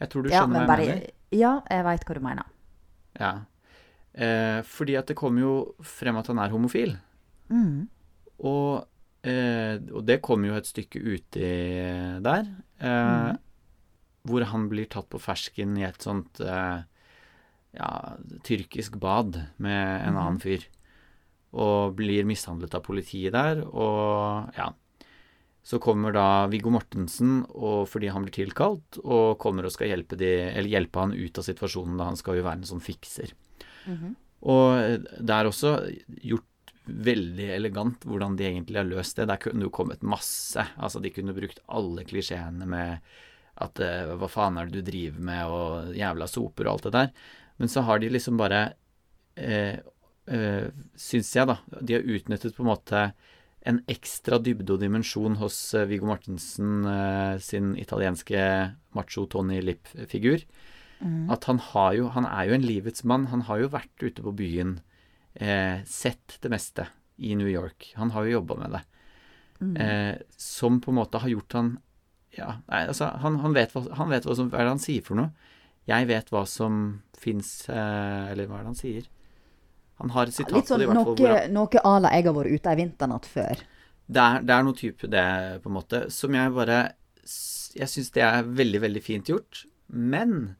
Jeg 0.00 0.10
tror 0.10 0.22
du 0.22 0.30
Ja, 0.30 0.42
skjønner 0.42 0.52
men 0.52 0.62
hva 0.62 0.66
bare, 0.76 0.84
jeg 0.86 0.94
mener. 0.94 1.10
ja, 1.32 1.60
jeg 1.70 1.84
veit 1.84 2.04
hva 2.06 2.14
du 2.14 2.20
mener. 2.20 2.44
Ja. 3.18 3.32
Eh, 4.14 4.62
fordi 4.62 4.96
at 4.96 5.06
det 5.10 5.16
kommer 5.16 5.40
jo 5.40 5.74
frem 5.82 6.16
at 6.16 6.26
han 6.28 6.38
er 6.38 6.50
homofil. 6.50 6.96
Mm. 7.50 7.88
Og, 8.40 8.86
eh, 9.24 9.78
og 9.92 10.04
det 10.06 10.20
kommer 10.22 10.48
jo 10.48 10.54
et 10.54 10.66
stykke 10.70 11.02
uti 11.02 12.20
der. 12.22 12.46
Eh, 12.80 13.32
Mhm. 13.32 13.38
Hvor 14.26 14.44
han 14.44 14.68
blir 14.70 14.86
tatt 14.88 15.10
på 15.10 15.18
fersken 15.20 15.76
i 15.78 15.82
et 15.84 15.98
sånt 16.00 16.40
eh, 16.40 16.82
ja, 17.74 18.16
tyrkisk 18.42 18.98
bad 18.98 19.34
med 19.58 20.06
en 20.06 20.14
Mhm. 20.14 20.16
annen 20.22 20.40
fyr. 20.40 20.64
Og 21.54 21.94
blir 21.98 22.26
mishandlet 22.26 22.74
av 22.74 22.82
politiet 22.86 23.34
der, 23.36 23.62
og 23.64 24.56
ja. 24.56 24.72
Så 25.64 25.78
kommer 25.80 26.12
da 26.12 26.44
Viggo 26.52 26.68
Mortensen 26.74 27.38
og, 27.54 27.86
fordi 27.88 28.10
han 28.12 28.26
blir 28.26 28.34
tilkalt, 28.34 28.98
og 29.00 29.38
kommer 29.40 29.64
og 29.64 29.72
skal 29.72 29.94
hjelpe, 29.94 30.18
de, 30.20 30.28
eller 30.50 30.68
hjelpe 30.68 31.00
han 31.00 31.14
ut 31.16 31.40
av 31.40 31.46
situasjonen. 31.46 31.94
da 31.96 32.10
Han 32.10 32.18
skal 32.20 32.36
jo 32.36 32.44
være 32.44 32.60
en 32.60 32.68
sånn 32.74 32.84
fikser. 32.84 33.32
Mhm. 33.88 34.10
Og 34.44 35.06
det 35.24 35.32
er 35.32 35.48
også 35.48 35.70
gjort 36.20 36.74
veldig 36.84 37.46
elegant 37.54 38.02
hvordan 38.04 38.36
de 38.36 38.44
egentlig 38.44 38.76
har 38.76 38.88
løst 38.88 39.16
det. 39.16 39.28
Der 39.30 39.40
kunne 39.40 39.64
jo 39.64 39.72
kommet 39.72 40.04
masse. 40.04 40.66
Altså, 40.76 41.00
de 41.00 41.12
kunne 41.14 41.36
brukt 41.36 41.62
alle 41.72 42.04
klisjeene 42.04 42.68
med 42.68 43.14
at 43.64 43.80
eh, 43.80 44.12
hva 44.18 44.28
faen 44.30 44.58
er 44.58 44.68
det 44.68 44.82
du 44.82 44.90
driver 44.90 45.26
med, 45.30 45.48
og 45.48 45.96
jævla 45.96 46.28
soper 46.28 46.66
og 46.66 46.74
alt 46.74 46.88
det 46.88 46.94
der. 46.98 47.10
Men 47.62 47.70
så 47.70 47.84
har 47.86 48.02
de 48.02 48.10
liksom 48.10 48.38
bare 48.40 48.62
eh, 49.36 49.78
eh, 50.26 50.68
Syns 50.96 51.32
jeg, 51.36 51.48
da. 51.50 51.58
De 51.80 51.96
har 51.96 52.06
utnyttet 52.16 52.56
på 52.56 52.64
en 52.64 52.70
måte 52.72 53.06
en 53.64 53.80
ekstra 53.88 54.38
dybde 54.44 54.76
og 54.76 54.82
dimensjon 54.82 55.38
hos 55.40 55.56
eh, 55.76 55.86
Viggo 55.88 56.08
Mortensen 56.10 56.84
eh, 56.88 57.36
sin 57.40 57.72
italienske 57.80 58.40
macho 58.96 59.26
Tony 59.32 59.60
Lipp-figur. 59.64 60.44
Mm. 61.00 61.30
At 61.32 61.48
han 61.50 61.58
har 61.58 61.94
jo 61.96 62.08
Han 62.14 62.26
er 62.28 62.48
jo 62.48 62.54
en 62.56 62.66
livets 62.66 63.04
mann. 63.04 63.28
Han 63.32 63.46
har 63.48 63.64
jo 63.64 63.72
vært 63.72 64.04
ute 64.04 64.22
på 64.22 64.34
byen, 64.36 64.78
eh, 65.34 65.80
sett 65.84 66.38
det 66.40 66.52
meste 66.52 66.88
i 67.18 67.34
New 67.34 67.48
York. 67.48 67.92
Han 67.96 68.10
har 68.10 68.24
jo 68.24 68.40
jobba 68.40 68.56
med 68.56 68.76
det. 68.76 68.84
Mm. 69.60 69.76
Eh, 69.76 70.14
som 70.36 70.80
på 70.80 70.90
en 70.90 71.00
måte 71.00 71.18
har 71.18 71.28
gjort 71.28 71.52
han 71.52 71.76
Ja, 72.34 72.56
nei, 72.66 72.88
altså, 72.90 73.06
han, 73.22 73.36
han, 73.38 73.52
vet 73.54 73.70
hva, 73.70 73.84
han 73.94 74.10
vet 74.10 74.24
hva 74.26 74.34
som 74.34 74.48
Hva 74.50 74.58
er 74.58 74.66
det 74.66 74.72
han 74.72 74.82
sier 74.82 75.04
for 75.06 75.14
noe? 75.14 75.30
Jeg 75.86 76.08
vet 76.10 76.32
hva 76.34 76.42
som 76.50 76.80
fins 77.14 77.68
eh, 77.70 78.32
Eller 78.32 78.48
hva 78.50 78.58
er 78.58 78.64
det 78.64 78.72
han 78.72 78.80
sier? 78.80 79.06
Han 80.02 80.10
har 80.10 80.26
et 80.26 80.34
sitat 80.34 80.56
Litt 80.56 80.66
på 80.66 80.72
sånn 80.72 80.82
det, 80.82 80.86
i 80.86 80.90
hvert 80.90 81.06
fall. 81.06 81.22
noe, 81.22 81.46
noe 81.54 81.84
à 81.84 81.94
la 82.02 82.10
'jeg 82.10 82.26
har 82.26 82.34
vært 82.34 82.54
ute 82.54 82.70
ei 82.70 82.76
vinternatt 82.82 83.26
før'. 83.30 83.62
Det 84.10 84.20
er, 84.20 84.42
det 84.42 84.54
er 84.54 84.62
noe 84.66 84.76
type 84.76 85.08
det, 85.08 85.62
på 85.62 85.70
en 85.70 85.78
måte, 85.78 86.10
som 86.10 86.34
jeg 86.34 86.52
bare 86.52 86.92
Jeg 87.74 87.88
syns 87.88 88.10
det 88.14 88.22
er 88.22 88.42
veldig, 88.42 88.80
veldig 88.80 89.02
fint 89.02 89.26
gjort. 89.26 89.64
Men 89.88 90.56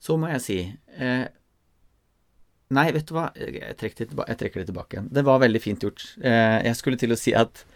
så 0.00 0.16
må 0.18 0.30
jeg 0.32 0.42
si 0.42 0.58
eh, 0.98 1.28
Nei, 2.72 2.86
vet 2.90 3.06
du 3.06 3.12
hva, 3.14 3.28
jeg 3.36 3.76
trekker 3.76 4.62
det 4.62 4.70
tilbake 4.70 4.96
igjen. 4.96 5.08
Det 5.12 5.22
var 5.26 5.42
veldig 5.42 5.60
fint 5.60 5.82
gjort. 5.84 6.16
Eh, 6.24 6.62
jeg 6.64 6.76
skulle 6.78 6.96
til 6.96 7.12
å 7.12 7.18
si 7.20 7.34
at 7.36 7.66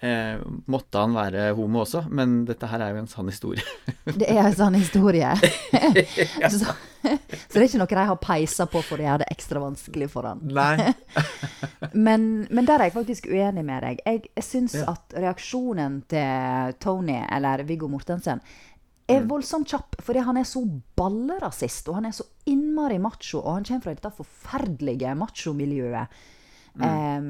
eh, 0.00 0.40
måtte 0.66 0.98
han 1.02 1.14
være 1.16 1.52
homo 1.56 1.80
også, 1.84 2.04
men 2.10 2.44
dette 2.48 2.66
her 2.70 2.80
er 2.84 2.90
jo 2.94 3.02
en 3.04 3.08
sann 3.08 3.28
historie. 3.30 3.62
Det 4.20 4.28
er 4.28 4.42
en 4.46 4.54
sann 4.56 4.74
historie. 4.74 5.30
så, 6.50 6.58
så 6.60 7.54
det 7.54 7.60
er 7.62 7.66
ikke 7.68 7.80
noe 7.82 7.90
de 7.90 8.04
har 8.10 8.20
peisa 8.22 8.66
på 8.70 8.82
for 8.82 8.98
å 8.98 9.06
gjøre 9.06 9.22
det 9.24 9.30
ekstra 9.34 9.62
vanskelig 9.62 10.08
for 10.12 10.26
han. 10.30 10.40
Nei. 10.42 10.92
Men, 11.92 12.46
men 12.50 12.66
der 12.68 12.80
er 12.80 12.88
jeg 12.90 12.96
faktisk 12.96 13.28
uenig 13.30 13.64
med 13.66 13.82
deg. 13.86 14.00
Jeg, 14.06 14.22
jeg 14.36 14.44
syns 14.46 14.74
Ja. 14.80 14.86
at 14.96 15.14
reaksjonen 15.16 16.00
til 16.10 16.76
Tony, 16.82 17.18
eller 17.32 17.62
Viggo 17.68 17.88
Mortensen, 17.88 18.40
er 19.06 19.20
Mm. 19.22 19.28
voldsomt 19.30 19.68
kjapp. 19.70 20.00
Fordi 20.02 20.18
han 20.26 20.36
er 20.40 20.44
så 20.44 20.64
ballerasist, 20.98 21.88
og 21.88 21.94
han 22.00 22.06
er 22.08 22.14
så 22.16 22.24
innmari 22.50 22.98
macho, 22.98 23.38
og 23.38 23.54
han 23.54 23.64
kommer 23.68 23.84
fra 23.84 23.94
dette 23.94 24.10
forferdelige 24.16 25.12
machomiljøet. 25.14 26.08
Mm. 26.76 26.82
Em, 26.88 27.28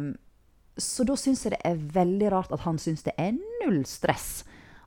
så 0.76 1.04
da 1.08 1.16
syns 1.16 1.44
jeg 1.44 1.52
det 1.56 1.60
er 1.64 1.76
veldig 1.76 2.30
rart 2.32 2.52
at 2.52 2.60
han 2.66 2.78
syns 2.78 3.02
det 3.06 3.14
er 3.18 3.32
null 3.62 3.84
stress 3.88 4.44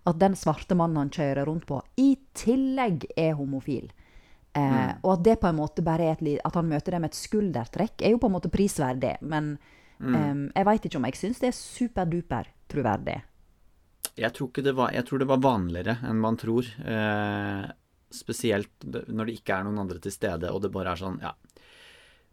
at 0.07 0.19
den 0.21 0.35
svarte 0.37 0.75
mannen 0.77 0.97
han 0.97 1.09
kjører 1.13 1.45
rundt 1.45 1.65
på, 1.69 1.81
i 1.97 2.17
tillegg 2.33 3.05
er 3.17 3.33
homofil. 3.37 3.89
Eh, 4.53 4.61
Mm. 4.61 4.99
Og 5.03 5.11
at 5.13 5.23
det 5.23 5.39
på 5.41 5.47
en 5.47 5.55
måte 5.59 5.83
bare 5.85 6.01
er 6.09 6.11
et 6.17 6.39
At 6.45 6.55
han 6.55 6.67
møter 6.69 6.91
det 6.91 7.01
med 7.01 7.11
et 7.11 7.19
skuldertrekk, 7.19 8.01
er 8.01 8.11
jo 8.11 8.17
på 8.17 8.25
en 8.27 8.33
måte 8.33 8.49
prisverdig. 8.49 9.17
Men 9.21 9.57
Mm. 9.99 10.15
eh, 10.15 10.51
jeg 10.55 10.65
veit 10.65 10.85
ikke 10.85 10.97
om 10.97 11.05
jeg 11.05 11.13
syns 11.15 11.39
det 11.39 11.47
er 11.49 11.51
superduper 11.59 12.45
troverdig. 12.67 13.21
Jeg 14.17 14.33
tror, 14.33 14.49
var, 14.73 14.91
jeg 14.91 15.05
tror 15.05 15.19
det 15.19 15.27
var 15.27 15.37
vanligere 15.37 15.97
enn 16.03 16.19
man 16.19 16.37
tror. 16.37 16.65
Eh, 16.83 17.71
spesielt 18.11 18.69
når 18.83 19.25
det 19.27 19.35
ikke 19.39 19.59
er 19.59 19.63
noen 19.63 19.79
andre 19.79 19.99
til 19.99 20.11
stede, 20.11 20.49
og 20.51 20.61
det 20.61 20.71
bare 20.71 20.91
er 20.91 20.95
sånn 20.95 21.19
Ja, 21.21 21.33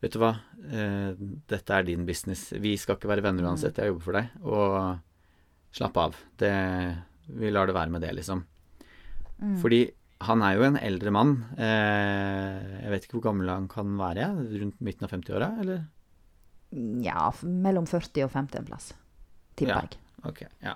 vet 0.02 0.12
du 0.12 0.18
hva. 0.22 0.32
Eh, 0.66 1.12
dette 1.48 1.70
er 1.76 1.86
din 1.88 2.06
business. 2.08 2.50
Vi 2.60 2.76
skal 2.80 2.96
ikke 2.98 3.08
være 3.10 3.22
venner 3.26 3.46
uansett. 3.48 3.76
Jeg 3.80 3.92
jobber 3.92 4.04
for 4.08 4.12
deg. 4.12 4.30
Og 4.44 5.76
slapp 5.76 5.96
av. 6.02 6.16
Det, 6.40 6.52
vi 7.28 7.50
lar 7.52 7.66
det 7.66 7.74
være 7.76 7.90
med 7.94 8.02
det, 8.06 8.14
liksom. 8.20 8.44
Fordi 9.60 9.82
han 10.26 10.40
er 10.46 10.54
jo 10.56 10.62
en 10.64 10.78
eldre 10.80 11.10
mann. 11.12 11.34
Eh, 11.60 12.80
jeg 12.86 12.92
vet 12.94 13.04
ikke 13.04 13.18
hvor 13.18 13.26
gammel 13.30 13.50
han 13.52 13.68
kan 13.68 13.96
være. 14.00 14.30
Rundt 14.62 14.80
midten 14.80 15.04
av 15.04 15.12
50-åra, 15.12 15.50
eller? 15.60 15.84
Ja, 17.04 17.28
mellom 17.44 17.86
40 17.86 18.24
og 18.26 18.32
50 18.32 18.58
en 18.62 18.66
plass, 18.66 18.88
tipper 19.56 19.74
Ja. 19.76 19.80
jeg. 19.84 19.98
Ok, 20.26 20.40
ja. 20.64 20.72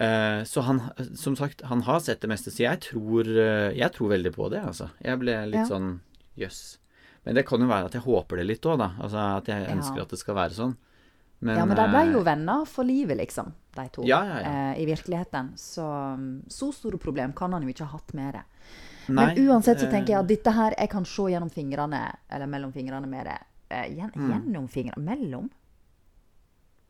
Eh, 0.00 0.44
så 0.48 0.62
han, 0.64 0.80
som 1.18 1.34
sagt, 1.36 1.60
han 1.68 1.82
har 1.82 2.00
sett 2.00 2.22
det 2.22 2.30
meste, 2.32 2.50
så 2.50 2.62
jeg 2.64 2.80
tror, 2.86 3.28
eh, 3.28 3.74
jeg 3.76 3.92
tror 3.92 4.08
veldig 4.14 4.32
på 4.32 4.48
det, 4.50 4.62
altså. 4.64 4.88
Jeg 5.04 5.18
ble 5.20 5.34
litt 5.50 5.60
Ja. 5.60 5.66
sånn 5.68 6.00
jøss. 6.38 6.78
Men 7.24 7.34
det 7.38 7.44
kan 7.46 7.60
jo 7.60 7.66
være 7.70 7.86
at 7.86 7.92
jeg 7.94 8.02
håper 8.02 8.36
det 8.40 8.46
litt 8.46 8.66
òg, 8.66 8.78
da. 8.78 8.90
Altså 9.00 9.20
at 9.38 9.46
jeg 9.46 9.62
Ja. 9.68 9.74
ønsker 9.76 10.02
at 10.02 10.08
det 10.10 10.18
skal 10.18 10.34
være 10.34 10.50
sånn. 10.56 10.76
Men, 11.42 11.56
ja, 11.58 11.64
men 11.66 11.76
de 11.76 11.84
ble 11.90 12.00
eh, 12.06 12.12
jo 12.12 12.20
venner 12.22 12.64
for 12.70 12.84
livet, 12.84 13.16
liksom, 13.18 13.52
de 13.74 13.88
to. 13.90 14.02
Ja, 14.06 14.20
ja, 14.24 14.36
ja. 14.40 14.50
Eh, 14.72 14.82
I 14.82 14.86
virkeligheten. 14.86 15.52
Så 15.58 15.82
mm, 16.16 16.44
så 16.48 16.72
store 16.72 16.98
problem 16.98 17.32
kan 17.32 17.52
han 17.52 17.62
jo 17.62 17.68
ikke 17.68 17.84
ha 17.86 17.96
hatt 17.98 18.12
med 18.14 18.34
det. 18.34 18.42
nei, 19.08 19.34
Men 19.34 19.48
uansett 19.48 19.78
så 19.80 19.86
eh, 19.86 19.90
tenker 19.90 20.12
jeg 20.14 20.20
at 20.20 20.28
dette 20.28 20.50
her 20.54 20.74
Jeg 20.78 20.90
kan 20.90 21.04
se 21.04 21.22
gjennom 21.22 21.50
fingrene, 21.50 22.02
eller 22.30 22.46
mellom 22.46 22.72
fingrene 22.72 23.06
med 23.08 23.26
det. 23.26 23.38
Eh, 23.70 23.88
gjen, 23.96 24.10
Mm. 24.14 24.30
Gjennom 24.30 24.68
fingrene 24.68 25.02
Mellom? 25.04 25.50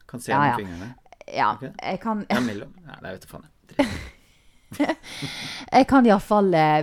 Kan 0.07 0.21
se 0.21 0.33
gjennom 0.33 0.47
ja. 0.49 0.57
fingrene. 0.57 0.95
Ja, 1.33 1.53
Okay. 1.55 1.71
jeg 1.83 2.01
kan 2.01 2.27
Ja, 2.29 2.41
mellom. 2.41 2.75
Ja, 2.87 2.97
det 3.01 3.13
vet 3.13 3.23
jeg 3.23 3.31
faen. 3.31 3.47
jeg. 3.79 3.89
Jeg 5.73 5.87
kan 5.89 6.07
iallfall 6.07 6.55
eh, 6.55 6.83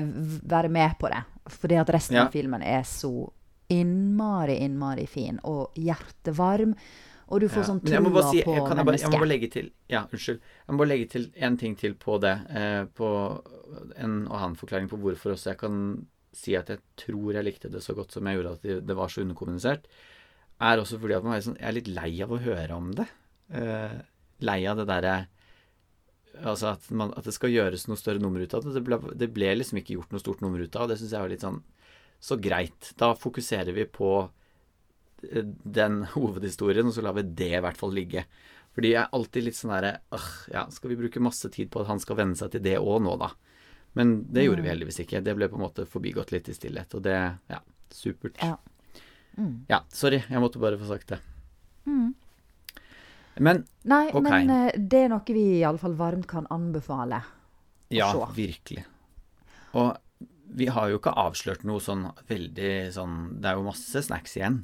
være 0.49 0.69
med 0.69 0.95
på 0.99 1.09
det. 1.09 1.23
Fordi 1.49 1.75
at 1.81 1.89
resten 1.89 2.15
Ja. 2.17 2.25
av 2.25 2.31
filmen 2.31 2.61
er 2.61 2.83
så 2.83 3.31
innmari, 3.73 4.59
innmari 4.65 5.05
fin. 5.09 5.39
Og 5.47 5.77
hjertevarm. 5.79 6.75
Og 7.29 7.43
du 7.43 7.45
får 7.45 7.61
Ja, 7.61 7.67
sånn 7.67 7.81
trua 7.85 8.23
si, 8.31 8.41
på 8.41 8.55
jeg, 8.55 8.63
kan 8.65 8.79
jeg, 8.81 8.87
bare, 8.87 8.97
jeg 8.97 9.11
må 9.13 9.19
bare 9.21 9.29
legge 9.29 9.49
til 9.53 9.67
Ja, 9.91 10.05
unnskyld. 10.09 10.39
Jeg 10.41 10.73
må 10.73 10.81
bare 10.81 10.89
legge 10.89 11.09
til 11.11 11.27
en 11.37 11.57
ting 11.61 11.75
til 11.77 11.93
på 11.93 12.17
det. 12.23 12.35
Eh, 12.49 12.85
på 12.97 13.09
en 14.01 14.15
annen 14.25 14.55
forklaring 14.57 14.89
på 14.89 14.97
hvorfor 14.97 15.35
også 15.35 15.51
jeg 15.53 15.59
kan 15.61 15.75
si 16.33 16.55
at 16.57 16.69
jeg 16.73 16.81
tror 16.97 17.37
jeg 17.37 17.45
likte 17.45 17.69
det 17.69 17.81
så 17.85 17.93
godt 17.97 18.13
som 18.15 18.25
jeg 18.25 18.39
gjorde, 18.39 18.55
at 18.57 18.65
det, 18.65 18.79
det 18.89 18.95
var 18.97 19.09
så 19.13 19.21
underkommunisert, 19.21 19.85
er 20.61 20.81
også 20.81 20.99
fordi 21.01 21.15
at 21.17 21.25
man 21.25 21.35
er 21.35 21.45
sånn, 21.45 21.57
jeg 21.57 21.69
er 21.69 21.77
litt 21.77 21.89
lei 21.93 22.11
av 22.25 22.33
å 22.33 22.41
høre 22.41 22.75
om 22.75 22.91
det. 22.97 23.05
Eh, 23.53 23.95
lei 24.45 24.59
av 24.69 24.81
det 24.81 24.89
derre 24.89 25.19
Altså 26.45 26.69
at, 26.69 26.85
man, 26.95 27.09
at 27.17 27.25
det 27.25 27.33
skal 27.35 27.51
gjøres 27.51 27.87
noe 27.89 27.97
større 27.99 28.21
nummer 28.21 28.39
ut 28.39 28.53
av 28.53 28.61
det. 28.63 28.71
Det 28.77 28.83
ble, 28.85 28.99
det 29.17 29.27
ble 29.33 29.49
liksom 29.57 29.79
ikke 29.81 29.95
gjort 29.97 30.13
noe 30.13 30.21
stort 30.21 30.43
nummer 30.45 30.61
ut 30.61 30.75
av, 30.77 30.85
og 30.85 30.91
det 30.93 30.99
syns 31.01 31.11
jeg 31.15 31.23
var 31.25 31.31
litt 31.33 31.43
sånn 31.43 31.57
Så 32.19 32.37
greit. 32.41 32.93
Da 32.99 33.13
fokuserer 33.15 33.71
vi 33.75 33.85
på 33.89 34.13
eh, 35.23 35.43
den 35.63 36.03
hovedhistorien, 36.15 36.89
og 36.89 36.95
så 36.95 37.05
lar 37.05 37.17
vi 37.19 37.27
det 37.27 37.53
i 37.57 37.61
hvert 37.63 37.79
fall 37.79 37.93
ligge. 37.95 38.25
Fordi 38.75 38.93
jeg 38.93 39.01
er 39.01 39.15
alltid 39.15 39.47
litt 39.47 39.57
sånn 39.57 39.73
derre 39.73 39.93
øh, 40.15 40.31
ja, 40.53 40.65
skal 40.71 40.91
vi 40.93 40.99
bruke 40.99 41.23
masse 41.23 41.49
tid 41.53 41.71
på 41.73 41.81
at 41.83 41.89
han 41.89 42.01
skal 42.03 42.19
venne 42.19 42.37
seg 42.39 42.53
til 42.53 42.63
det 42.63 42.77
òg 42.79 43.01
nå, 43.05 43.15
da? 43.19 43.31
Men 43.97 44.19
det 44.29 44.45
gjorde 44.45 44.63
vi 44.63 44.69
heldigvis 44.69 45.01
ikke. 45.03 45.23
Det 45.25 45.33
ble 45.35 45.49
på 45.49 45.57
en 45.57 45.65
måte 45.65 45.87
forbigått 45.89 46.31
litt 46.35 46.51
i 46.51 46.55
stillhet, 46.55 46.93
og 46.95 47.03
det 47.07 47.17
Ja, 47.49 47.63
supert. 47.89 48.37
Ja. 48.43 48.57
Mm. 49.39 49.65
Ja, 49.69 49.81
sorry, 49.93 50.21
jeg 50.27 50.41
måtte 50.43 50.61
bare 50.61 50.77
få 50.77 50.87
sagt 50.89 51.13
det. 51.13 51.19
Mm. 51.87 52.13
Men 53.39 53.63
Nei, 53.87 54.09
okay. 54.11 54.21
men 54.45 54.51
eh, 54.51 54.77
det 54.77 55.05
er 55.05 55.11
noe 55.13 55.33
vi 55.33 55.45
iallfall 55.61 55.95
varmt 55.97 56.27
kan 56.27 56.47
anbefale. 56.51 57.21
ja, 57.89 58.11
se. 58.11 58.27
virkelig. 58.35 58.83
Og 59.79 59.95
vi 60.49 60.65
har 60.67 60.89
jo 60.89 60.97
ikke 60.99 61.13
avslørt 61.15 61.63
noe 61.63 61.79
sånn 61.79 62.07
veldig 62.27 62.71
sånn 62.95 63.15
Det 63.41 63.49
er 63.51 63.55
jo 63.59 63.63
masse 63.67 64.01
snacks 64.05 64.35
igjen. 64.37 64.63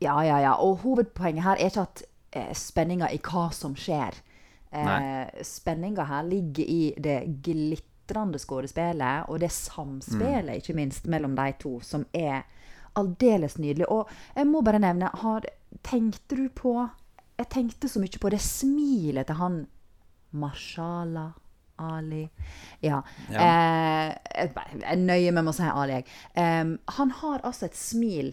Ja, 0.00 0.16
ja, 0.24 0.38
ja. 0.40 0.54
Og 0.58 0.80
hovedpoenget 0.82 1.44
her 1.44 1.56
er 1.60 1.70
ikke 1.70 1.84
at 1.86 2.02
eh, 2.32 2.52
spenninga 2.56 3.10
i 3.12 3.18
hva 3.22 3.50
som 3.54 3.74
skjer. 3.78 4.16
Eh, 4.72 5.42
spenninga 5.44 6.06
her 6.08 6.24
ligger 6.24 6.64
i 6.64 6.94
det 6.96 7.18
glitrende 7.44 8.40
skådespillet, 8.40 9.28
og 9.28 9.40
det 9.40 9.50
samspillet, 9.52 10.48
Mm. 10.48 10.56
ikke 10.58 10.74
minst, 10.74 11.06
mellom 11.06 11.36
de 11.36 11.52
to, 11.60 11.78
som 11.80 12.06
er 12.12 12.42
aldeles 12.96 13.58
nydelig. 13.58 13.86
Og 13.88 14.08
jeg 14.34 14.46
må 14.46 14.62
bare 14.64 14.80
nevne, 14.80 15.10
har, 15.22 15.44
tenkte 15.82 16.36
du 16.36 16.48
på 16.48 16.90
Jeg 17.38 17.48
tenkte 17.48 17.88
så 17.88 17.98
mye 18.00 18.18
på 18.20 18.30
det 18.30 18.40
smilet 18.40 19.26
til 19.26 19.36
han 19.36 19.66
Marshala 20.32 21.32
Ali 21.78 22.28
Ja. 22.82 23.02
Ja. 23.30 23.38
Eh, 23.38 24.14
jeg, 24.34 24.52
er 24.84 24.96
nøyer 24.96 25.32
meg 25.32 25.44
med 25.44 25.52
å 25.52 25.56
si 25.56 25.62
Ali, 25.62 25.92
jeg. 26.00 26.06
Em, 26.36 26.78
han 26.98 27.10
har 27.10 27.40
altså 27.44 27.64
et 27.70 27.74
smil 27.76 28.32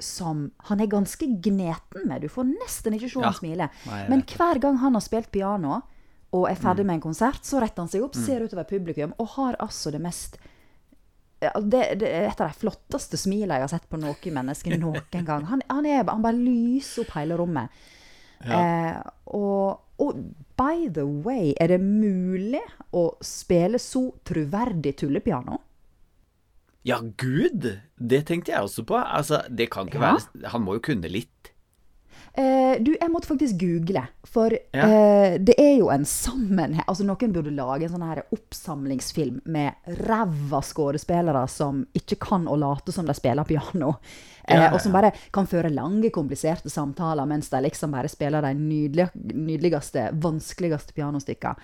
som 0.00 0.50
han 0.68 0.80
er 0.80 0.86
ganske 0.90 1.26
gneten 1.40 2.06
med. 2.10 2.20
Du 2.22 2.28
får 2.28 2.44
nesten 2.50 2.94
ikke 2.98 3.08
se 3.10 3.20
Ja. 3.20 3.26
han 3.30 3.34
smile. 3.38 3.68
Nei, 3.86 4.08
Men 4.08 4.22
hver 4.22 4.58
gang 4.60 4.76
han 4.78 4.94
har 4.94 5.00
spilt 5.00 5.30
piano 5.30 5.82
og 6.32 6.48
er 6.50 6.54
Mm. 6.56 6.62
ferdig 6.62 6.84
med 6.86 6.94
en 6.94 7.00
konsert, 7.00 7.42
så 7.44 7.60
retter 7.62 7.82
han 7.82 7.88
seg 7.88 8.02
opp, 8.02 8.14
ser 8.14 8.40
utover 8.42 8.64
publikum 8.64 9.14
og 9.18 9.28
har 9.36 9.56
altså 9.60 9.92
det 9.92 10.00
mest 10.00 10.36
det, 11.40 11.98
det 12.00 12.08
er 12.08 12.28
et 12.30 12.40
av 12.40 12.48
de 12.48 12.54
flotteste 12.58 13.18
smilene 13.20 13.58
jeg 13.58 13.60
har 13.66 13.68
sett 13.68 13.88
på 13.90 13.98
noe 14.00 14.14
menneske 14.32 14.78
noen 14.80 15.24
gang. 15.26 15.44
Han, 15.44 15.60
han, 15.68 15.84
er, 15.86 16.02
han 16.08 16.22
bare 16.22 16.38
lyser 16.40 17.02
opp 17.04 17.10
hele 17.18 17.36
rommet. 17.36 17.68
Eh, 18.44 18.96
og, 19.26 19.80
og 20.00 20.22
by 20.56 20.88
the 20.92 21.04
way, 21.04 21.52
er 21.60 21.68
det 21.68 21.80
mulig 21.82 22.62
å 22.94 23.16
spille 23.24 23.78
så 23.82 24.12
troverdig 24.24 24.96
tullepiano? 25.00 25.58
Ja, 26.84 26.98
gud! 27.00 27.64
Det 27.96 28.26
tenkte 28.28 28.52
jeg 28.52 28.60
også 28.66 28.84
på. 28.84 28.98
Altså, 29.00 29.40
det 29.48 29.70
kan 29.72 29.88
ikke 29.88 30.00
Ja. 30.02 30.12
være 30.14 30.48
Han 30.52 30.62
må 30.62 30.74
jo 30.74 30.80
kunne 30.80 31.08
litt. 31.08 31.33
Eh, 32.36 32.80
du, 32.82 32.96
jeg 33.00 33.10
måtte 33.12 33.28
faktisk 33.30 33.60
google, 33.60 34.00
for 34.26 34.50
Ja. 34.74 34.86
eh, 34.88 35.38
det 35.38 35.54
er 35.56 35.76
jo 35.78 35.88
en 35.94 36.02
sammenheng 36.04 36.82
Altså, 36.88 37.04
noen 37.06 37.32
burde 37.32 37.52
lage 37.54 37.84
en 37.86 37.92
sånn 37.92 38.02
her 38.08 38.22
oppsamlingsfilm 38.34 39.40
med 39.46 39.74
ræva 39.86 40.60
skuespillere 40.66 41.44
som 41.48 41.84
ikke 41.94 42.18
kan 42.18 42.46
å 42.50 42.56
late 42.58 42.92
som 42.92 43.06
de 43.06 43.14
spiller 43.14 43.44
piano. 43.44 43.96
Eh, 44.48 44.56
Ja, 44.56 44.62
ja, 44.64 44.74
Og 44.74 44.80
som 44.80 44.92
bare 44.92 45.12
kan 45.32 45.46
føre 45.46 45.70
lange, 45.72 46.10
kompliserte 46.10 46.68
samtaler 46.70 47.24
mens 47.26 47.48
de 47.50 47.56
liksom 47.62 47.90
bare 47.92 48.08
spiller 48.08 48.42
de 48.42 48.52
nydelige, 48.54 49.10
nydeligste, 49.32 50.10
vanskeligste 50.20 50.92
pianostykkene. 50.92 51.56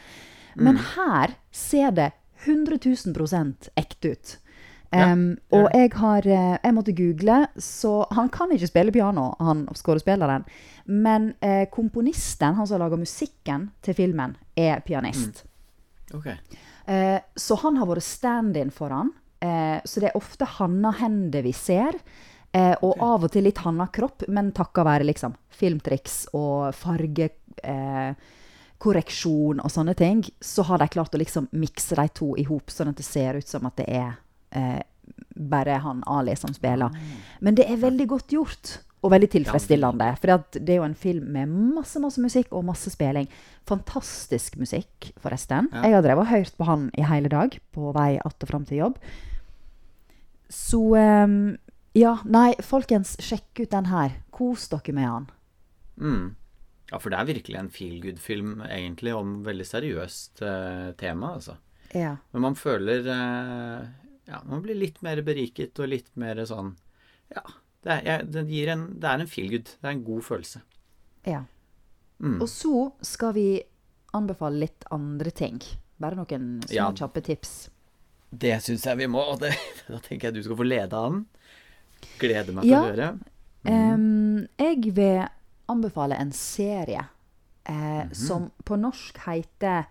Men 0.57 0.77
Mm. 0.77 0.85
her 0.97 1.35
ser 1.53 1.91
det 1.91 2.13
100 2.47 2.79
000 2.87 3.55
ekte 3.77 4.13
ut. 4.13 4.37
Um, 4.91 5.37
ja, 5.53 5.55
og 5.55 5.69
jeg 5.71 5.91
har 5.95 6.27
eh, 6.27 6.57
Jeg 6.65 6.75
måtte 6.75 6.93
google, 6.99 7.37
så 7.63 7.93
han 8.11 8.27
kan 8.35 8.51
ikke 8.51 8.67
spille 8.67 8.95
piano, 8.95 9.29
han 9.39 9.63
skuespilleren. 9.79 10.47
Men 10.91 11.33
eh, 11.41 11.69
komponisten, 11.71 12.57
han 12.57 12.67
som 12.67 12.75
har 12.75 12.89
laga 12.89 12.99
musikken 12.99 13.69
til 13.87 13.95
filmen, 13.95 14.35
er 14.59 14.83
pianist. 14.83 15.45
Ok. 16.15 16.27
Eh, 16.91 17.21
så 17.37 17.59
han 17.63 17.79
har 17.79 17.87
vært 17.87 18.03
stand-in 18.03 18.73
for 18.75 18.91
han. 18.91 19.13
Eh, 19.39 19.79
så 19.85 20.03
det 20.03 20.11
er 20.11 20.19
ofte 20.19 20.49
hanna 20.59 20.91
hender 20.99 21.47
vi 21.47 21.53
ser. 21.55 21.95
Eh, 22.51 22.75
og 22.83 22.99
av 22.99 23.29
og 23.29 23.31
til 23.31 23.47
litt 23.47 23.63
hanna 23.63 23.87
kropp, 23.95 24.27
men 24.27 24.51
takka 24.57 24.83
være 24.85 25.07
liksom 25.07 25.37
filmtriks 25.55 26.25
og 26.35 26.75
fargekorreksjon 26.75 27.39
eh, 27.63 28.37
korreksjon 28.81 29.61
og 29.61 29.69
sånne 29.69 29.93
ting, 29.93 30.23
så 30.41 30.65
har 30.65 30.81
de 30.81 30.89
klart 30.89 31.15
å 31.15 31.21
liksom 31.21 31.51
mikse 31.61 31.99
de 31.99 32.07
to 32.17 32.31
i 32.41 32.47
hop, 32.49 32.73
sånn 32.73 32.89
at 32.89 32.97
det 32.97 33.05
ser 33.05 33.37
ut 33.37 33.49
som 33.49 33.67
at 33.69 33.77
det 33.77 33.87
er 33.93 34.15
eh, 34.51 34.81
bare 35.35 35.81
han 35.85 36.05
Ali 36.07 36.37
som 36.37 36.53
spiller. 36.55 36.95
Men 37.41 37.59
det 37.59 37.67
er 37.71 37.83
veldig 37.83 38.07
godt 38.11 38.37
gjort. 38.37 38.79
Og 39.01 39.15
veldig 39.15 39.31
tilfredsstillende. 39.33 40.11
For 40.21 40.43
det 40.53 40.75
er 40.75 40.77
jo 40.83 40.85
en 40.85 40.99
film 40.99 41.31
med 41.33 41.49
masse 41.49 42.01
masse 42.03 42.21
musikk 42.21 42.51
og 42.53 42.67
masse 42.69 42.91
spilling. 42.93 43.31
Fantastisk 43.69 44.59
musikk, 44.61 45.09
forresten. 45.23 45.71
Ja. 45.73 45.87
Jeg 45.87 45.97
har 45.97 46.05
drevet 46.05 46.27
og 46.27 46.33
hørt 46.35 46.53
på 46.59 46.69
han 46.69 46.91
i 47.01 47.07
hele 47.09 47.33
dag 47.33 47.57
på 47.73 47.95
vei 47.97 48.19
att 48.21 48.43
og 48.43 48.49
fram 48.49 48.67
til 48.69 48.83
jobb. 48.83 48.99
Så 50.51 50.83
um, 50.97 51.57
Ja, 51.97 52.19
nei, 52.25 52.55
folkens, 52.63 53.17
sjekk 53.19 53.65
ut 53.65 53.73
den 53.73 53.89
her. 53.91 54.21
Kos 54.31 54.69
dere 54.71 54.93
med 54.95 55.09
han. 55.09 55.27
Mm. 55.99 56.37
Ja, 56.91 56.99
for 56.99 57.11
det 57.11 57.19
er 57.19 57.31
virkelig 57.33 57.59
en 57.59 57.71
feel 57.71 57.97
good-film, 58.03 58.61
egentlig, 58.67 59.15
om 59.15 59.41
veldig 59.47 59.67
seriøst 59.67 60.43
uh, 60.43 60.93
tema, 60.99 61.35
altså. 61.39 61.57
Ja. 61.95 62.17
Men 62.31 62.45
man 62.45 62.55
føler 62.55 63.07
eh, 63.11 63.89
Ja, 64.31 64.41
man 64.47 64.63
blir 64.63 64.77
litt 64.79 65.01
mer 65.03 65.21
beriket 65.27 65.79
og 65.83 65.89
litt 65.91 66.11
mer 66.21 66.37
sånn 66.47 66.77
Ja. 67.35 67.43
Det 67.83 67.91
er, 67.95 68.03
jeg, 68.05 68.27
det 68.35 68.43
gir 68.53 68.69
en, 68.75 68.83
det 69.01 69.09
er 69.09 69.23
en 69.23 69.27
feel 69.31 69.49
good. 69.55 69.65
Det 69.81 69.89
er 69.89 69.95
en 69.97 70.05
god 70.05 70.23
følelse. 70.27 70.61
ja. 71.27 71.45
Mm. 72.21 72.35
Og 72.43 72.49
så 72.53 72.93
skal 73.01 73.33
vi 73.33 73.63
anbefale 74.13 74.59
litt 74.61 74.85
andre 74.93 75.31
ting. 75.33 75.57
Bare 75.99 76.19
noen 76.19 76.61
små, 76.67 76.75
Ja. 76.75 76.91
kjappe 76.93 77.23
tips. 77.25 77.71
Det 78.31 78.59
syns 78.63 78.85
jeg 78.85 78.99
vi 78.99 79.07
må, 79.09 79.23
og 79.33 79.39
det, 79.41 79.55
da 79.89 79.97
tenker 80.05 80.29
jeg 80.29 80.35
du 80.35 80.43
skal 80.45 80.57
få 80.59 80.67
lede 80.69 80.93
an. 81.01 81.23
Gleder 82.21 82.53
meg 82.53 82.63
til 82.65 82.71
Ja. 82.75 82.83
å 82.83 82.91
høre. 82.91 83.09
Em, 83.65 84.47
jeg 84.59 84.93
vil 84.95 85.25
anbefale 85.69 86.19
en 86.21 86.31
serie 86.33 87.07
eh, 87.65 88.05
Mhm. 88.05 88.15
som 88.15 88.51
på 88.65 88.77
norsk 88.77 89.17
heter 89.25 89.87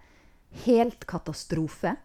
Helt 0.65 1.05
katastrofe. 1.07 1.95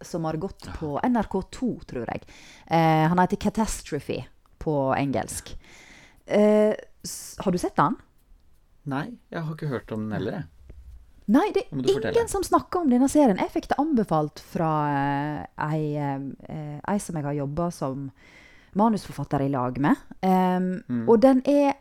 Som 0.00 0.24
har 0.24 0.36
gått 0.36 0.66
på 0.78 1.00
NRK2, 1.02 1.68
tror 1.86 2.08
jeg. 2.10 2.24
Eh, 2.66 3.04
han 3.08 3.18
heter 3.18 3.36
Catastrophe 3.36 4.24
på 4.58 4.94
engelsk. 4.96 5.54
Eh, 6.26 6.74
har 7.38 7.52
du 7.52 7.58
sett 7.58 7.76
den? 7.76 7.96
Nei, 8.84 9.06
jeg 9.30 9.40
har 9.42 9.54
ikke 9.54 9.68
hørt 9.70 9.92
om 9.92 10.08
den 10.08 10.12
heller, 10.18 10.32
jeg. 10.32 10.44
Nei, 11.26 11.46
det 11.54 11.62
er 11.62 11.70
ingen 11.72 11.88
fortelle. 11.88 12.28
som 12.28 12.42
snakker 12.44 12.82
om 12.84 12.90
denne 12.92 13.08
serien. 13.08 13.38
Jeg 13.40 13.48
fikk 13.54 13.68
det 13.70 13.78
anbefalt 13.80 14.42
fra 14.44 14.70
eh, 14.92 15.46
ei, 15.70 15.96
eh, 15.96 16.80
ei 16.84 16.98
som 17.00 17.16
jeg 17.16 17.24
har 17.24 17.32
jobba 17.38 17.70
som 17.72 18.10
manusforfatter 18.76 19.40
i 19.46 19.48
lag 19.48 19.78
med. 19.80 19.96
Um, 20.20 20.82
Mm. 20.88 21.08
Og 21.08 21.20
den 21.22 21.40
er 21.48 21.78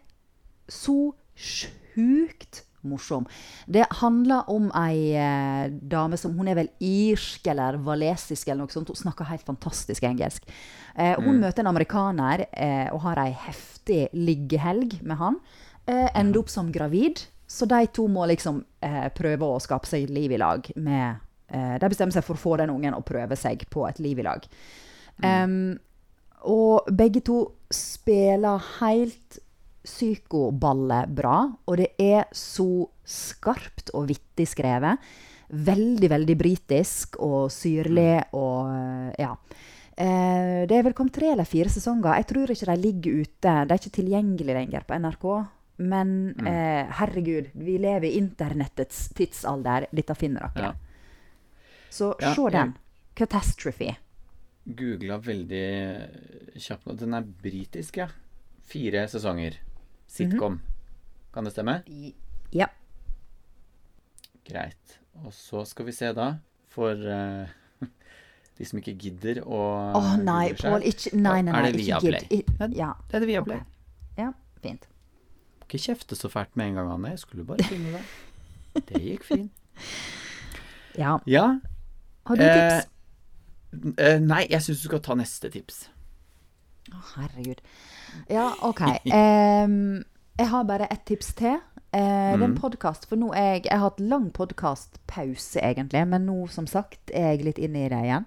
så 0.70 1.12
sjukt 1.36 2.64
morsom. 2.88 3.26
Det 3.66 3.86
handler 4.00 4.50
om 4.52 4.70
ei 4.84 5.14
eh, 5.18 5.72
dame 5.72 6.20
som 6.20 6.36
Hun 6.38 6.50
er 6.52 6.58
vel 6.58 6.72
irsk 6.84 7.48
eller 7.52 7.78
walesisk 7.84 8.48
eller 8.48 8.64
noe 8.64 8.74
sånt. 8.74 8.92
Hun 8.92 9.02
snakker 9.04 9.30
helt 9.30 9.46
fantastisk 9.48 10.06
engelsk. 10.08 10.48
Eh, 10.96 11.16
hun 11.20 11.42
møter 11.42 11.64
en 11.64 11.72
amerikaner 11.74 12.48
eh, 12.52 12.88
og 12.94 13.04
har 13.08 13.24
ei 13.26 13.32
heftig 13.48 14.08
liggehelg 14.14 15.00
med 15.02 15.20
han. 15.22 15.40
Eh, 15.86 16.10
ender 16.16 16.44
opp 16.44 16.52
som 16.52 16.72
gravid. 16.72 17.26
Så 17.48 17.68
de 17.70 17.86
to 17.94 18.08
må 18.10 18.26
liksom 18.32 18.64
eh, 18.82 19.10
prøve 19.14 19.46
å 19.46 19.62
skape 19.62 19.90
seg 19.90 20.08
et 20.08 20.14
liv 20.16 20.32
i 20.34 20.40
lag 20.42 20.66
med 20.80 21.20
eh, 21.54 21.76
De 21.78 21.90
bestemmer 21.92 22.16
seg 22.16 22.26
for 22.26 22.40
å 22.40 22.44
få 22.44 22.56
den 22.62 22.72
ungen 22.74 22.96
og 22.98 23.06
prøve 23.06 23.38
seg 23.38 23.68
på 23.70 23.86
et 23.90 24.00
liv 24.02 24.22
i 24.22 24.26
lag. 24.26 24.48
Em, 25.22 25.76
og 26.50 26.90
begge 26.92 27.22
to 27.24 27.44
spiller 27.74 28.64
helt 28.80 29.38
psykoballe 29.84 31.02
bra, 31.12 31.38
og 31.68 31.78
det 31.80 31.92
er 32.02 32.26
så 32.36 32.88
skarpt 33.04 33.92
og 33.94 34.08
vittig 34.12 34.48
skrevet. 34.48 35.00
Veldig, 35.54 36.10
veldig 36.10 36.36
britisk 36.40 37.18
og 37.22 37.52
syrlig 37.54 38.24
og 38.34 38.70
eh, 38.74 39.10
ja. 39.22 39.34
Eh, 39.94 40.64
det 40.66 40.74
er 40.80 40.86
vel 40.88 40.96
kommet 40.98 41.14
tre 41.14 41.30
eller 41.36 41.46
fire 41.46 41.70
sesonger. 41.70 42.16
Jeg 42.18 42.26
tror 42.32 42.54
ikke 42.56 42.70
de 42.72 42.78
ligger 42.82 43.20
ute. 43.22 43.52
De 43.68 43.76
er 43.76 43.82
ikke 43.82 43.98
tilgjengelige 44.00 44.56
lenger 44.58 44.88
på 44.88 44.98
NRK. 45.04 45.28
Men 45.84 46.16
eh, 46.48 46.90
herregud, 47.00 47.52
vi 47.60 47.76
lever 47.82 48.08
i 48.10 48.16
internettets 48.18 49.10
tidsalder. 49.18 49.86
Dette 49.94 50.16
finner 50.18 50.48
dere. 50.56 50.72
Ja. 50.72 50.74
Så 51.94 52.16
Ja, 52.22 52.34
se 52.34 52.42
jeg- 52.48 52.56
den. 52.56 52.74
Catastrophe. 53.14 53.92
Googla 54.66 55.20
veldig 55.22 55.68
kjapt 56.58 56.88
nå. 56.88 56.96
Den 56.98 57.14
er 57.14 57.22
britisk, 57.44 57.98
ja. 58.02 58.08
Fire 58.66 59.06
sesonger. 59.12 59.60
Sitcom. 60.14 60.60
Kan 61.34 61.48
det 61.48 61.54
stemme? 61.56 61.80
Ja. 62.54 62.68
Greit. 64.46 64.98
Og 65.24 65.34
så 65.34 65.64
skal 65.66 65.88
vi 65.88 65.94
se, 65.96 66.10
da. 66.18 66.28
For 66.74 66.98
uh, 66.98 67.50
de 68.58 68.66
som 68.68 68.80
ikke 68.82 68.96
gidder 69.02 69.42
å 69.46 69.60
Å 69.98 70.02
nei, 70.22 70.50
google 70.54 70.72
Pål, 70.76 70.88
ikke 70.90 71.14
Nei, 71.18 71.38
nei, 71.46 71.52
nei. 71.54 71.60
Er 71.60 71.68
det 71.68 71.84
ikke 71.84 72.00
Viaplay? 72.02 72.78
Ja. 72.78 72.92
Det 73.10 73.18
er 73.20 73.24
det 73.26 73.30
Viaplay. 73.30 73.62
ok. 73.62 74.18
Ja, 74.20 74.30
fint. 74.64 74.88
Ikke 75.66 75.80
kjefte 75.82 76.18
så 76.18 76.30
fælt 76.34 76.54
med 76.60 76.72
en 76.72 76.80
gang, 76.82 76.92
Anne. 76.98 77.14
Jeg 77.16 77.24
skulle 77.24 77.46
bare 77.50 77.66
finne 77.70 77.96
det. 77.98 78.04
Det 78.90 79.00
gikk 79.06 79.26
fint. 79.28 79.52
Ja. 80.98 81.16
Ja. 81.30 81.44
Har 82.26 82.38
du 82.38 82.42
Eh, 82.42 82.54
tips? 82.82 82.90
eh, 84.02 84.20
nei, 84.22 84.44
jeg 84.50 84.62
syns 84.66 84.82
du 84.82 84.88
skal 84.90 85.02
ta 85.06 85.14
neste 85.18 85.50
tips. 85.54 85.84
Å, 86.94 87.00
herregud. 87.16 87.62
Ja, 88.30 88.54
OK. 88.62 88.82
Um, 89.14 90.04
jeg 90.40 90.48
har 90.50 90.64
bare 90.66 90.88
ett 90.92 91.06
tips 91.06 91.34
til. 91.38 91.60
Eh, 91.94 92.00
Det 92.34 92.42
er 92.42 92.44
en 92.44 92.56
Mm. 92.56 92.58
podkast. 92.60 93.06
For 93.06 93.16
nå 93.16 93.32
er 93.36 93.54
jeg 93.54 93.64
Jeg 93.66 93.80
har 93.80 93.90
hatt 93.90 94.00
lang 94.00 94.32
podkastpause, 94.32 95.62
egentlig. 95.62 96.08
Men 96.08 96.26
nå, 96.26 96.48
som 96.50 96.66
sagt, 96.68 97.12
er 97.14 97.36
jeg 97.36 97.46
litt 97.46 97.60
inne 97.60 97.86
i 97.86 97.90
det 97.90 98.00
igjen. 98.04 98.26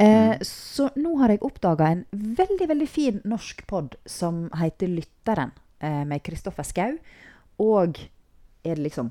Eh, 0.00 0.38
Så 0.40 0.90
nå 0.96 1.18
har 1.20 1.28
jeg 1.28 1.40
oppdaga 1.40 1.90
en 1.92 2.04
veldig, 2.12 2.66
veldig 2.68 2.88
fin 2.88 3.20
norsk 3.24 3.66
pod 3.66 3.96
som 4.06 4.48
heter 4.50 4.88
Lytteren. 4.88 5.52
uh, 5.82 6.04
Med 6.04 6.22
Kristoffer 6.22 6.64
Skau 6.64 6.96
Og 7.58 7.98
er 8.64 8.74
det 8.74 8.78
liksom 8.90 9.10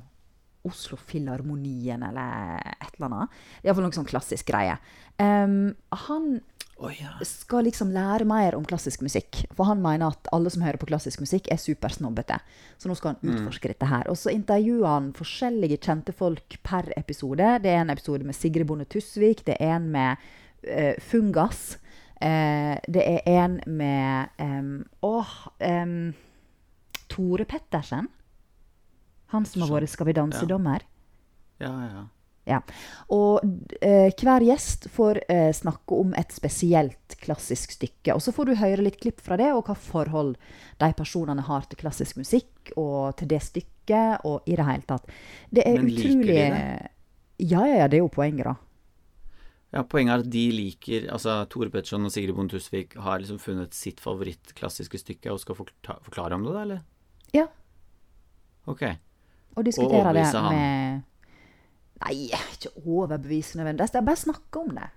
Oslo 0.65 0.95
Filharmonien 0.97 2.01
eller 2.07 2.57
et 2.81 2.93
eller 2.97 3.09
annet. 3.09 3.29
Iallfall 3.65 3.83
noe 3.83 3.91
sånn 3.91 4.07
klassisk 4.07 4.45
greie. 4.47 4.77
Um, 5.19 5.75
han 5.91 6.41
Å 6.83 6.89
ja. 6.91 7.11
skal 7.23 7.63
liksom 7.67 7.93
lære 7.95 8.25
mer 8.27 8.57
om 8.57 8.65
klassisk 8.67 9.03
musikk. 9.05 9.43
For 9.55 9.69
han 9.69 9.79
mener 9.83 10.11
at 10.11 10.27
alle 10.35 10.51
som 10.51 10.65
hører 10.65 10.79
på 10.81 10.89
klassisk 10.89 11.21
musikk, 11.23 11.47
er 11.53 11.61
supersnobbete. 11.61 12.39
Så 12.81 12.89
nå 12.89 12.97
skal 12.99 13.13
han 13.13 13.33
utforske 13.33 13.71
dette 13.71 13.87
her. 13.87 14.09
Og 14.11 14.19
så 14.19 14.33
intervjuer 14.33 14.87
han 14.89 15.11
forskjellige 15.15 15.79
kjente 15.85 16.15
folk 16.15 16.57
per 16.65 16.91
episode. 16.99 17.53
Det 17.63 17.71
er 17.71 17.83
en 17.85 17.93
episode 17.93 18.27
med 18.27 18.35
Sigrid 18.35 18.67
Bonde 18.67 18.87
Tusvik, 18.91 19.45
det 19.47 19.55
er 19.63 19.77
en 19.77 19.87
med 19.93 20.27
uh, 20.67 20.93
Fungas. 21.11 21.63
Uh, 22.19 22.75
det 22.87 23.03
er 23.03 23.23
en 23.31 23.59
med 23.67 24.35
um, 24.39 24.75
Åh 25.03 25.31
um, 25.59 26.11
Tore 27.11 27.47
Pettersen. 27.47 28.11
Han 29.33 29.47
som 29.49 29.63
har 29.63 29.71
vært 29.79 29.91
Skal 29.91 30.11
vi 30.11 30.17
danse-dommer. 30.19 30.83
Ja, 31.63 31.71
ja. 31.71 31.87
Ja. 31.95 32.03
Og 33.15 33.39
eh, 33.81 34.09
hver 34.19 34.43
gjest 34.43 34.89
får 34.91 35.21
eh, 35.31 35.51
snakke 35.55 35.99
om 35.99 36.13
et 36.19 36.33
spesielt 36.35 37.15
klassisk 37.23 37.71
stykke. 37.77 38.15
Og 38.15 38.21
så 38.23 38.33
får 38.35 38.49
du 38.49 38.55
høre 38.59 38.83
litt 38.83 38.99
klipp 38.99 39.21
fra 39.23 39.37
det, 39.39 39.51
og 39.55 39.69
hva 39.69 39.77
forhold 39.79 40.35
de 40.81 40.91
personene 40.97 41.45
har 41.47 41.69
til 41.69 41.79
klassisk 41.79 42.19
musikk 42.19 42.73
og 42.75 43.15
til 43.19 43.31
det 43.31 43.41
stykket, 43.45 44.27
og 44.27 44.43
i 44.47 44.57
det 44.59 44.67
hele 44.67 44.87
tatt. 44.87 45.09
Det 45.51 45.65
er 45.67 45.79
Men 45.79 45.89
liker 45.91 46.27
de 46.27 46.37
det? 46.37 46.91
Ja, 47.43 47.65
ja, 47.67 47.83
ja, 47.83 47.89
det 47.91 47.99
er 47.99 48.05
jo 48.05 48.11
poenget, 48.13 48.47
da. 48.51 48.55
Ja, 49.73 49.81
Poenget 49.89 50.13
er 50.13 50.21
at 50.21 50.27
de 50.29 50.41
liker 50.53 51.07
Altså 51.09 51.33
Tore 51.49 51.71
Petterson 51.73 52.05
og 52.05 52.11
Sigrid 52.13 52.35
Bonde 52.37 52.53
Tusvik 52.53 52.91
har 53.01 53.17
liksom 53.23 53.39
funnet 53.41 53.73
sitt 53.73 54.03
favorittklassiske 54.03 54.99
stykke 55.01 55.33
og 55.33 55.39
skal 55.41 55.57
forklare 55.57 56.37
om 56.37 56.45
det, 56.45 56.53
da, 56.53 56.61
eller? 56.61 56.83
Ja. 57.33 57.47
Ok. 58.69 58.83
Og 59.57 59.65
diskutere 59.65 60.13
det 60.13 60.27
med 60.45 61.01
Nei, 62.03 62.27
ikke 62.55 62.73
overbevise 62.83 63.59
nødvendigvis. 63.59 63.93
Det 63.93 64.01
er 64.01 64.07
bare 64.11 64.23
snakke 64.23 64.59
om 64.59 64.75
det. 64.75 64.89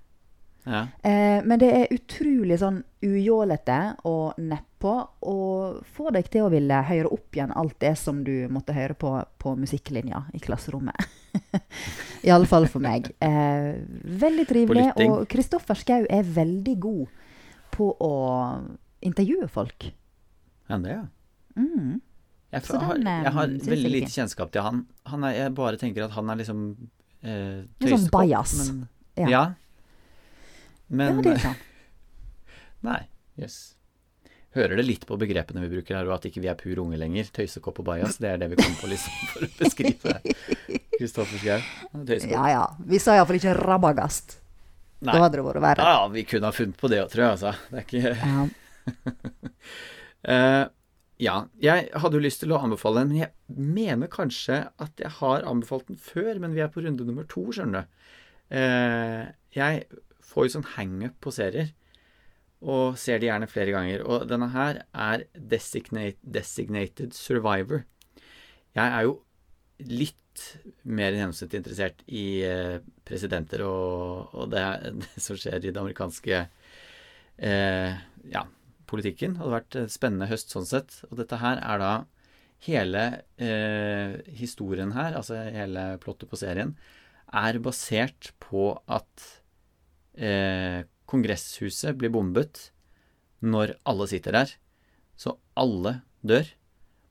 Ja. 0.66 0.80
Eh, 1.02 1.44
men 1.46 1.60
det 1.62 1.68
er 1.70 1.92
utrolig 1.94 2.58
sånn 2.58 2.80
ujålete 3.04 3.78
og 4.10 4.38
nedpå, 4.42 4.94
og 5.30 5.84
får 5.94 6.16
deg 6.16 6.30
til 6.32 6.46
å 6.46 6.50
ville 6.50 6.80
høre 6.88 7.12
opp 7.14 7.38
igjen 7.38 7.54
alt 7.54 7.76
det 7.82 7.92
som 8.00 8.24
du 8.26 8.48
måtte 8.50 8.74
høre 8.74 8.96
på 8.98 9.12
på 9.38 9.54
musikklinja 9.60 10.24
i 10.34 10.42
klasserommet. 10.42 11.06
I 12.26 12.32
alle 12.34 12.50
fall 12.50 12.66
for 12.70 12.82
meg. 12.82 13.12
Eh, 13.22 13.76
veldig 14.24 14.48
trivelig, 14.50 14.88
og 15.06 15.28
Kristoffer 15.30 15.78
Schou 15.78 16.02
er 16.10 16.26
veldig 16.26 16.76
god 16.82 17.22
på 17.76 17.92
å 18.02 18.12
intervjue 19.06 19.46
folk. 19.52 19.92
ja, 20.66 20.78
det, 20.82 20.98
ja. 20.98 21.06
Mm. 21.56 22.00
Jeg, 22.52 22.62
har, 22.68 22.94
den, 22.98 23.06
eh, 23.06 23.22
jeg 23.22 23.32
har 23.32 23.48
synes 23.48 23.64
jeg 23.64 23.70
veldig 23.70 23.88
er 23.88 23.94
lite 23.94 24.12
kjennskap 24.12 24.52
til 24.52 24.64
han. 24.66 24.84
han 25.06 25.24
er, 25.28 25.38
jeg 25.38 25.54
bare 25.54 25.78
tenker 25.80 26.06
at 26.06 26.14
han 26.16 26.30
er 26.30 26.40
liksom 26.40 26.62
eh, 27.26 27.62
Litt 27.82 27.92
sånn 27.92 28.10
bajas. 28.12 28.54
Ja. 29.18 29.28
ja. 29.30 29.44
Men 30.88 31.18
ja, 31.18 31.24
det 31.26 31.32
er 31.36 31.42
sånn. 31.48 31.58
Nei. 32.88 33.00
Jøss. 33.40 33.58
Hører 34.56 34.78
det 34.80 34.86
litt 34.86 35.02
på 35.04 35.18
begrepene 35.20 35.60
vi 35.66 35.68
bruker 35.74 35.98
her, 35.98 36.06
og 36.08 36.14
at 36.16 36.24
ikke 36.30 36.40
vi 36.40 36.48
er 36.48 36.56
pur 36.56 36.78
unge 36.86 36.96
lenger. 36.96 37.28
Tøysekopp 37.36 37.82
og 37.82 37.88
bajas, 37.90 38.16
det 38.22 38.30
er 38.30 38.38
det 38.40 38.48
vi 38.54 38.58
kommer 38.62 38.78
på 38.80 38.88
liksom 38.88 39.26
for 39.34 39.44
å 39.44 39.50
beskrive 39.58 40.14
Kristoffer 40.96 41.42
Schou. 41.42 42.30
Ja 42.30 42.46
ja. 42.54 42.62
Vi 42.88 43.00
sa 43.02 43.18
iallfall 43.18 43.36
ikke 43.36 43.52
rabagast. 43.58 44.38
Nei. 45.04 45.12
Da 45.12 45.26
hadde 45.26 45.36
det 45.36 45.44
vært 45.44 45.60
verre. 45.60 45.84
Ja, 45.84 45.98
ja, 45.98 46.06
vi 46.14 46.24
kunne 46.24 46.48
ha 46.48 46.56
funnet 46.56 46.80
på 46.80 46.88
det 46.88 47.02
òg, 47.02 47.10
tror 47.12 47.26
jeg, 47.26 47.34
altså. 47.36 47.52
Det 47.68 47.82
er 47.82 47.84
ikke 47.84 48.16
Ja. 48.16 48.48
Ja, 51.16 51.46
jeg 51.62 51.88
hadde 51.96 52.18
jo 52.18 52.24
lyst 52.26 52.42
til 52.42 52.52
å 52.52 52.60
anbefale 52.60 53.00
den, 53.00 53.14
men 53.14 53.22
jeg 53.22 53.56
mener 53.56 54.10
kanskje 54.12 54.66
at 54.82 55.00
jeg 55.00 55.14
har 55.22 55.46
anbefalt 55.48 55.88
den 55.88 56.00
før, 56.00 56.36
men 56.42 56.52
vi 56.52 56.60
er 56.60 56.68
på 56.72 56.82
runde 56.84 57.06
nummer 57.08 57.24
to, 57.30 57.46
skjønner 57.56 57.86
du. 57.86 58.10
Eh, 58.58 59.22
jeg 59.56 59.86
får 60.28 60.44
jo 60.44 60.54
sånn 60.58 60.68
hangup 60.74 61.16
på 61.24 61.32
serier, 61.32 61.72
og 62.66 62.98
ser 63.00 63.22
de 63.22 63.30
gjerne 63.30 63.48
flere 63.48 63.72
ganger. 63.72 64.04
Og 64.04 64.26
denne 64.28 64.50
her 64.52 64.82
er 64.92 65.24
Designate, 65.32 66.20
Designated 66.20 67.16
Survivor. 67.16 67.86
Jeg 68.76 68.84
er 68.84 69.08
jo 69.08 69.16
litt 69.88 70.44
mer 70.84 71.14
enn 71.14 71.22
gjennomsnittlig 71.22 71.62
interessert 71.62 72.04
i 72.12 72.26
eh, 72.44 72.76
presidenter 73.08 73.64
og, 73.64 74.34
og 74.36 74.52
det, 74.52 74.66
det 75.00 75.24
som 75.24 75.38
skjer 75.40 75.64
i 75.64 75.72
det 75.72 75.80
amerikanske 75.80 76.42
eh, 77.40 77.96
ja, 78.32 78.44
politikken. 78.90 79.34
Det 79.34 79.42
hadde 79.42 79.56
vært 79.56 79.78
en 79.80 79.92
spennende 79.92 80.28
høst 80.30 80.52
sånn 80.54 80.68
sett. 80.68 81.00
Og 81.10 81.18
dette 81.20 81.40
her 81.42 81.60
er 81.62 81.82
da 81.82 81.92
hele 82.66 83.02
eh, 83.42 84.16
historien 84.38 84.94
her, 84.96 85.16
altså 85.18 85.38
hele 85.52 85.88
plottet 86.02 86.30
på 86.30 86.38
serien, 86.40 86.74
er 87.34 87.58
basert 87.62 88.32
på 88.42 88.70
at 88.86 89.26
eh, 90.14 90.86
Kongresshuset 91.06 91.94
blir 91.94 92.10
bombet 92.10 92.70
når 93.44 93.76
alle 93.86 94.08
sitter 94.10 94.34
der. 94.34 94.54
Så 95.14 95.36
alle 95.54 96.00
dør, 96.26 96.48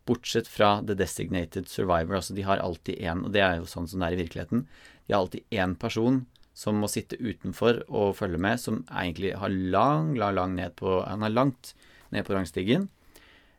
bortsett 0.05 0.49
fra 0.51 0.81
The 0.85 0.97
Designated 0.99 1.69
Survivor. 1.71 2.17
Altså 2.19 2.35
de 2.35 2.43
har 2.45 2.59
alltid 2.61 2.99
én, 2.99 3.23
og 3.23 3.31
det 3.33 3.41
er 3.45 3.61
jo 3.61 3.69
sånn 3.69 3.87
som 3.87 4.01
det 4.01 4.09
er 4.09 4.17
i 4.17 4.21
virkeligheten, 4.25 4.65
de 5.05 5.15
har 5.15 5.23
alltid 5.23 5.55
én 5.55 5.77
person 5.79 6.25
som 6.55 6.77
må 6.79 6.87
sitte 6.87 7.17
utenfor 7.19 7.81
og 7.91 8.13
følge 8.15 8.39
med, 8.39 8.59
som 8.63 8.81
egentlig 8.87 9.33
har 9.35 9.51
lang, 9.51 10.13
lang, 10.15 10.35
lang 10.37 10.53
ned 10.55 10.75
på 10.79 11.01
Han 11.05 11.23
er 11.27 11.33
langt 11.35 11.73
ned 12.15 12.23
på 12.27 12.33
rangstigen. 12.37 12.87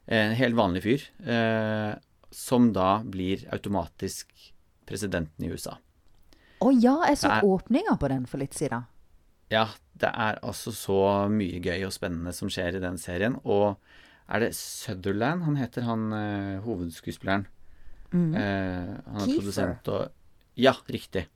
En 0.09 0.33
helt 0.39 0.57
vanlig 0.57 0.83
fyr. 0.87 1.05
Eh, 1.29 1.95
som 2.33 2.71
da 2.73 3.03
blir 3.05 3.45
automatisk 3.53 4.33
presidenten 4.89 5.45
i 5.45 5.51
USA. 5.53 5.77
Å 6.65 6.71
ja, 6.73 6.97
jeg 7.11 7.19
så 7.21 7.31
er- 7.37 7.45
åpninga 7.45 7.99
på 8.01 8.09
den 8.09 8.25
for 8.27 8.39
litt 8.41 8.55
siden. 8.57 8.87
Ja, 9.51 9.67
det 9.97 10.11
er 10.11 10.39
altså 10.43 10.73
så 10.75 11.29
mye 11.31 11.61
gøy 11.63 11.85
og 11.87 11.93
spennende 11.95 12.33
som 12.35 12.49
skjer 12.49 12.77
i 12.77 12.83
den 12.83 12.97
serien. 12.99 13.37
Og 13.45 13.77
er 14.29 14.41
det 14.41 14.55
Sutherland 14.57 15.45
han 15.45 15.57
heter, 15.61 15.83
han 15.87 16.09
eh, 16.13 16.61
hovedskuespilleren? 16.65 17.47
Mm. 18.13 18.35
Eh, 18.35 18.97
han 19.07 19.21
er 19.21 19.27
Kiefer. 19.27 19.41
produsent 19.43 19.89
og 19.93 20.09
Ja, 20.57 20.73
riktig. 20.89 21.27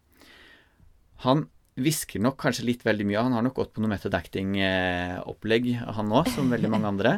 Han 1.24 1.46
hvisker 1.80 2.22
nok 2.22 2.38
kanskje 2.40 2.66
litt 2.66 2.85
veldig 2.87 3.06
mye. 3.09 3.22
Han 3.24 3.37
har 3.37 3.44
nok 3.46 3.56
gått 3.61 3.72
på 3.76 3.83
noe 3.83 3.92
method 3.92 4.14
acting-opplegg, 4.16 5.72
han 5.96 6.12
òg, 6.16 6.30
som 6.35 6.52
veldig 6.52 6.70
mange 6.72 6.90
andre. 6.94 7.14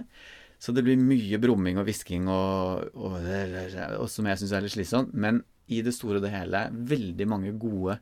Så 0.62 0.74
det 0.74 0.84
blir 0.86 1.00
mye 1.00 1.40
brumming 1.42 1.80
og 1.80 1.88
hvisking 1.88 2.28
og, 2.30 2.92
og, 2.94 3.16
og 3.18 4.10
som 4.10 4.28
jeg 4.30 4.38
syns 4.38 4.52
er 4.54 4.62
litt 4.62 4.74
slitsomt. 4.76 5.14
Men 5.14 5.40
i 5.72 5.80
det 5.82 5.94
store 5.96 6.20
og 6.20 6.26
det 6.26 6.34
hele 6.34 6.66
veldig 6.90 7.26
mange 7.30 7.54
gode, 7.58 7.98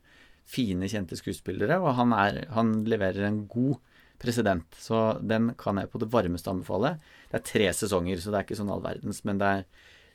fine, 0.51 0.89
kjente 0.91 1.17
skuespillere. 1.17 1.79
Og 1.81 1.95
han, 1.97 2.13
er, 2.13 2.43
han 2.53 2.81
leverer 2.89 3.25
en 3.25 3.43
god 3.49 3.79
president. 4.21 4.67
Så 4.77 4.99
den 5.25 5.53
kan 5.57 5.79
jeg 5.81 5.89
på 5.89 6.01
det 6.01 6.11
varmeste 6.13 6.53
anbefale. 6.53 6.95
Det 7.31 7.39
er 7.39 7.47
tre 7.49 7.71
sesonger, 7.77 8.21
så 8.21 8.33
det 8.33 8.41
er 8.41 8.47
ikke 8.47 8.59
sånn 8.59 8.73
all 8.73 8.85
verdens. 8.85 9.23
Men 9.25 9.41
det 9.41 9.49
er, 9.55 9.65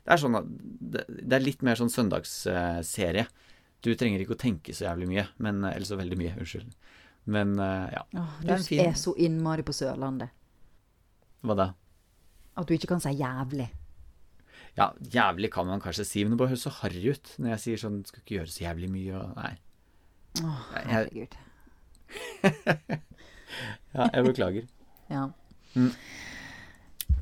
det 0.07 0.15
er, 0.15 0.23
sånn 0.23 0.39
det, 0.95 1.07
det 1.09 1.39
er 1.39 1.47
litt 1.47 1.67
mer 1.67 1.79
sånn 1.81 1.91
søndagsserie. 1.91 3.27
Du 3.85 3.93
trenger 3.95 4.23
ikke 4.23 4.37
å 4.37 4.41
tenke 4.41 4.75
så 4.75 4.87
jævlig 4.89 5.09
mye, 5.11 5.27
men, 5.43 5.65
eller 5.69 5.87
så 5.87 5.99
veldig 5.99 6.19
mye, 6.19 6.35
unnskyld. 6.41 6.71
Men 7.27 7.59
eh, 7.59 7.89
ja. 7.97 8.05
Åh, 8.23 8.37
du 8.43 8.53
er 8.55 8.87
er 8.87 8.95
så 8.99 9.13
innmari 9.19 9.65
på 9.67 9.75
Sørlandet 9.75 10.31
Hva 11.43 11.57
da? 11.59 11.67
at 12.57 12.69
du 12.69 12.73
ikke 12.73 12.89
kan 12.89 13.03
si 13.05 13.11
jævlig. 13.13 13.67
Ja, 14.77 14.91
jævlig 15.13 15.51
kan 15.53 15.67
man 15.69 15.81
kanskje 15.81 16.07
si, 16.09 16.23
men 16.25 16.35
det 16.35 16.41
bare 16.41 16.53
høres 16.55 16.65
så 16.65 16.73
harry 16.79 17.03
ut 17.13 17.33
når 17.37 17.55
jeg 17.55 17.63
sier 17.65 17.83
sånn 17.83 17.99
Skal 18.09 18.23
ikke 18.23 18.39
gjøre 18.39 18.53
så 18.53 18.63
jævlig 18.65 18.89
mye 18.93 19.19
og 19.21 19.35
Nei. 19.37 19.53
Åh, 20.45 20.63
herregud. 20.93 21.37
Ja, 23.97 24.09
jeg 24.11 24.25
beklager. 24.27 24.65
Ja. 25.07 25.29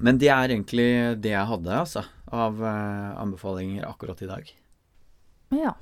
Men 0.01 0.19
det 0.19 0.31
er 0.33 0.49
egentlig 0.49 0.87
det 1.21 1.35
jeg 1.35 1.49
hadde, 1.51 1.75
altså, 1.77 2.01
av 2.33 2.57
uh, 2.63 3.13
anbefalinger 3.21 3.85
akkurat 3.85 4.23
i 4.25 4.29
dag. 4.31 4.53
ja. 5.53 5.75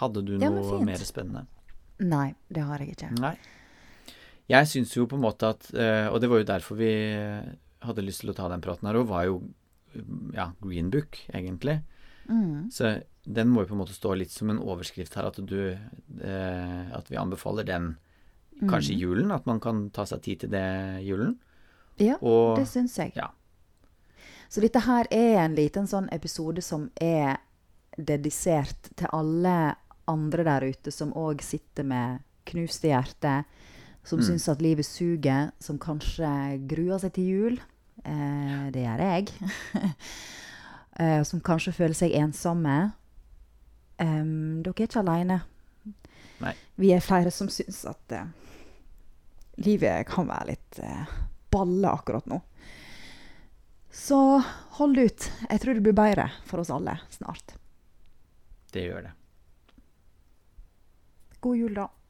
Hadde 0.00 0.22
du 0.26 0.34
Ja, 0.38 0.50
noe 0.50 0.80
mer 0.84 1.02
spennende? 1.02 1.46
Nei, 2.02 2.34
det 2.50 2.64
har 2.66 2.82
jeg 2.82 2.96
ikke. 2.96 3.12
Nei. 3.22 3.36
Jeg 4.50 4.68
syns 4.68 4.92
jo 4.96 5.06
på 5.08 5.16
en 5.16 5.22
måte 5.24 5.48
at 5.54 5.70
eh, 5.72 6.08
Og 6.12 6.18
det 6.20 6.28
var 6.28 6.42
jo 6.42 6.48
derfor 6.50 6.76
vi 6.76 6.90
hadde 7.84 8.02
lyst 8.04 8.20
til 8.24 8.32
å 8.32 8.36
ta 8.36 8.48
den 8.50 8.62
praten 8.64 8.88
her 8.88 8.96
òg, 8.98 9.06
var 9.08 9.26
jo 9.28 9.38
ja, 10.34 10.48
Green 10.64 10.88
Book, 10.90 11.18
egentlig. 11.32 11.78
Mm. 12.26 12.70
Så 12.72 12.96
den 13.24 13.50
må 13.52 13.62
jo 13.62 13.68
på 13.70 13.76
en 13.76 13.82
måte 13.84 13.94
stå 13.96 14.14
litt 14.16 14.32
som 14.32 14.50
en 14.50 14.58
overskrift 14.58 15.14
her, 15.14 15.28
at 15.28 15.36
du 15.38 15.58
eh, 15.70 16.84
At 16.96 17.10
vi 17.12 17.20
anbefaler 17.20 17.64
den 17.68 17.94
kanskje 18.68 18.94
i 18.94 18.98
julen. 19.02 19.30
At 19.34 19.46
man 19.46 19.60
kan 19.60 19.90
ta 19.94 20.06
seg 20.08 20.22
tid 20.24 20.40
til 20.44 20.52
det 20.56 20.64
i 21.02 21.08
julen. 21.12 21.36
Ja, 22.00 22.16
Og 22.20 22.56
det 22.58 22.66
syns 22.72 22.96
jeg. 22.98 23.12
ja. 23.14 23.30
Så 24.48 24.60
dette 24.62 24.80
her 24.86 25.06
er 25.14 25.40
en 25.44 25.54
liten 25.56 25.86
sånn 25.90 26.08
episode 26.14 26.62
som 26.62 26.88
er 27.02 27.38
dedisert 27.98 28.90
til 28.98 29.08
alle 29.14 29.74
andre 30.10 30.44
der 30.44 30.66
ute 30.70 30.92
som 30.92 31.12
òg 31.16 31.42
sitter 31.42 31.84
med 31.84 32.22
knuste 32.46 32.90
hjerte, 32.90 33.44
som 34.04 34.18
Mm. 34.20 34.24
syns 34.26 34.48
at 34.48 34.60
livet 34.62 34.84
suger, 34.86 35.50
som 35.60 35.78
kanskje 35.78 36.60
gruer 36.68 36.98
seg 37.00 37.12
til 37.16 37.24
jul. 37.24 37.60
Eh, 38.04 38.70
det 38.70 38.84
gjør 38.84 39.00
jeg. 39.00 39.32
eh, 41.00 41.22
som 41.22 41.40
kanskje 41.40 41.72
føler 41.72 41.94
seg 41.94 42.12
ensomme. 42.12 42.92
Em, 43.98 44.62
dere 44.62 44.74
er 44.76 44.88
ikke 44.88 45.00
aleine. 45.00 45.40
Vi 46.76 46.90
er 46.92 47.00
flere 47.00 47.30
som 47.30 47.48
syns 47.48 47.84
at 47.88 48.12
eh, 48.12 48.26
livet 49.64 50.06
kan 50.10 50.26
være 50.28 50.50
litt 50.50 50.78
eh, 50.82 51.06
balle 51.54 51.88
akkurat 51.94 52.26
nå. 52.26 52.40
Så 53.94 54.18
hold 54.80 54.98
ut. 54.98 55.28
Jeg 55.48 55.60
tror 55.62 55.74
det 55.78 55.84
blir 55.86 55.94
bedre 55.96 56.28
for 56.44 56.58
oss 56.60 56.72
alle 56.74 56.98
snart. 57.14 57.54
Det 58.74 58.82
gjør 58.88 59.06
det. 59.06 59.12
God 61.44 61.58
jul, 61.58 61.74
da. 61.74 62.03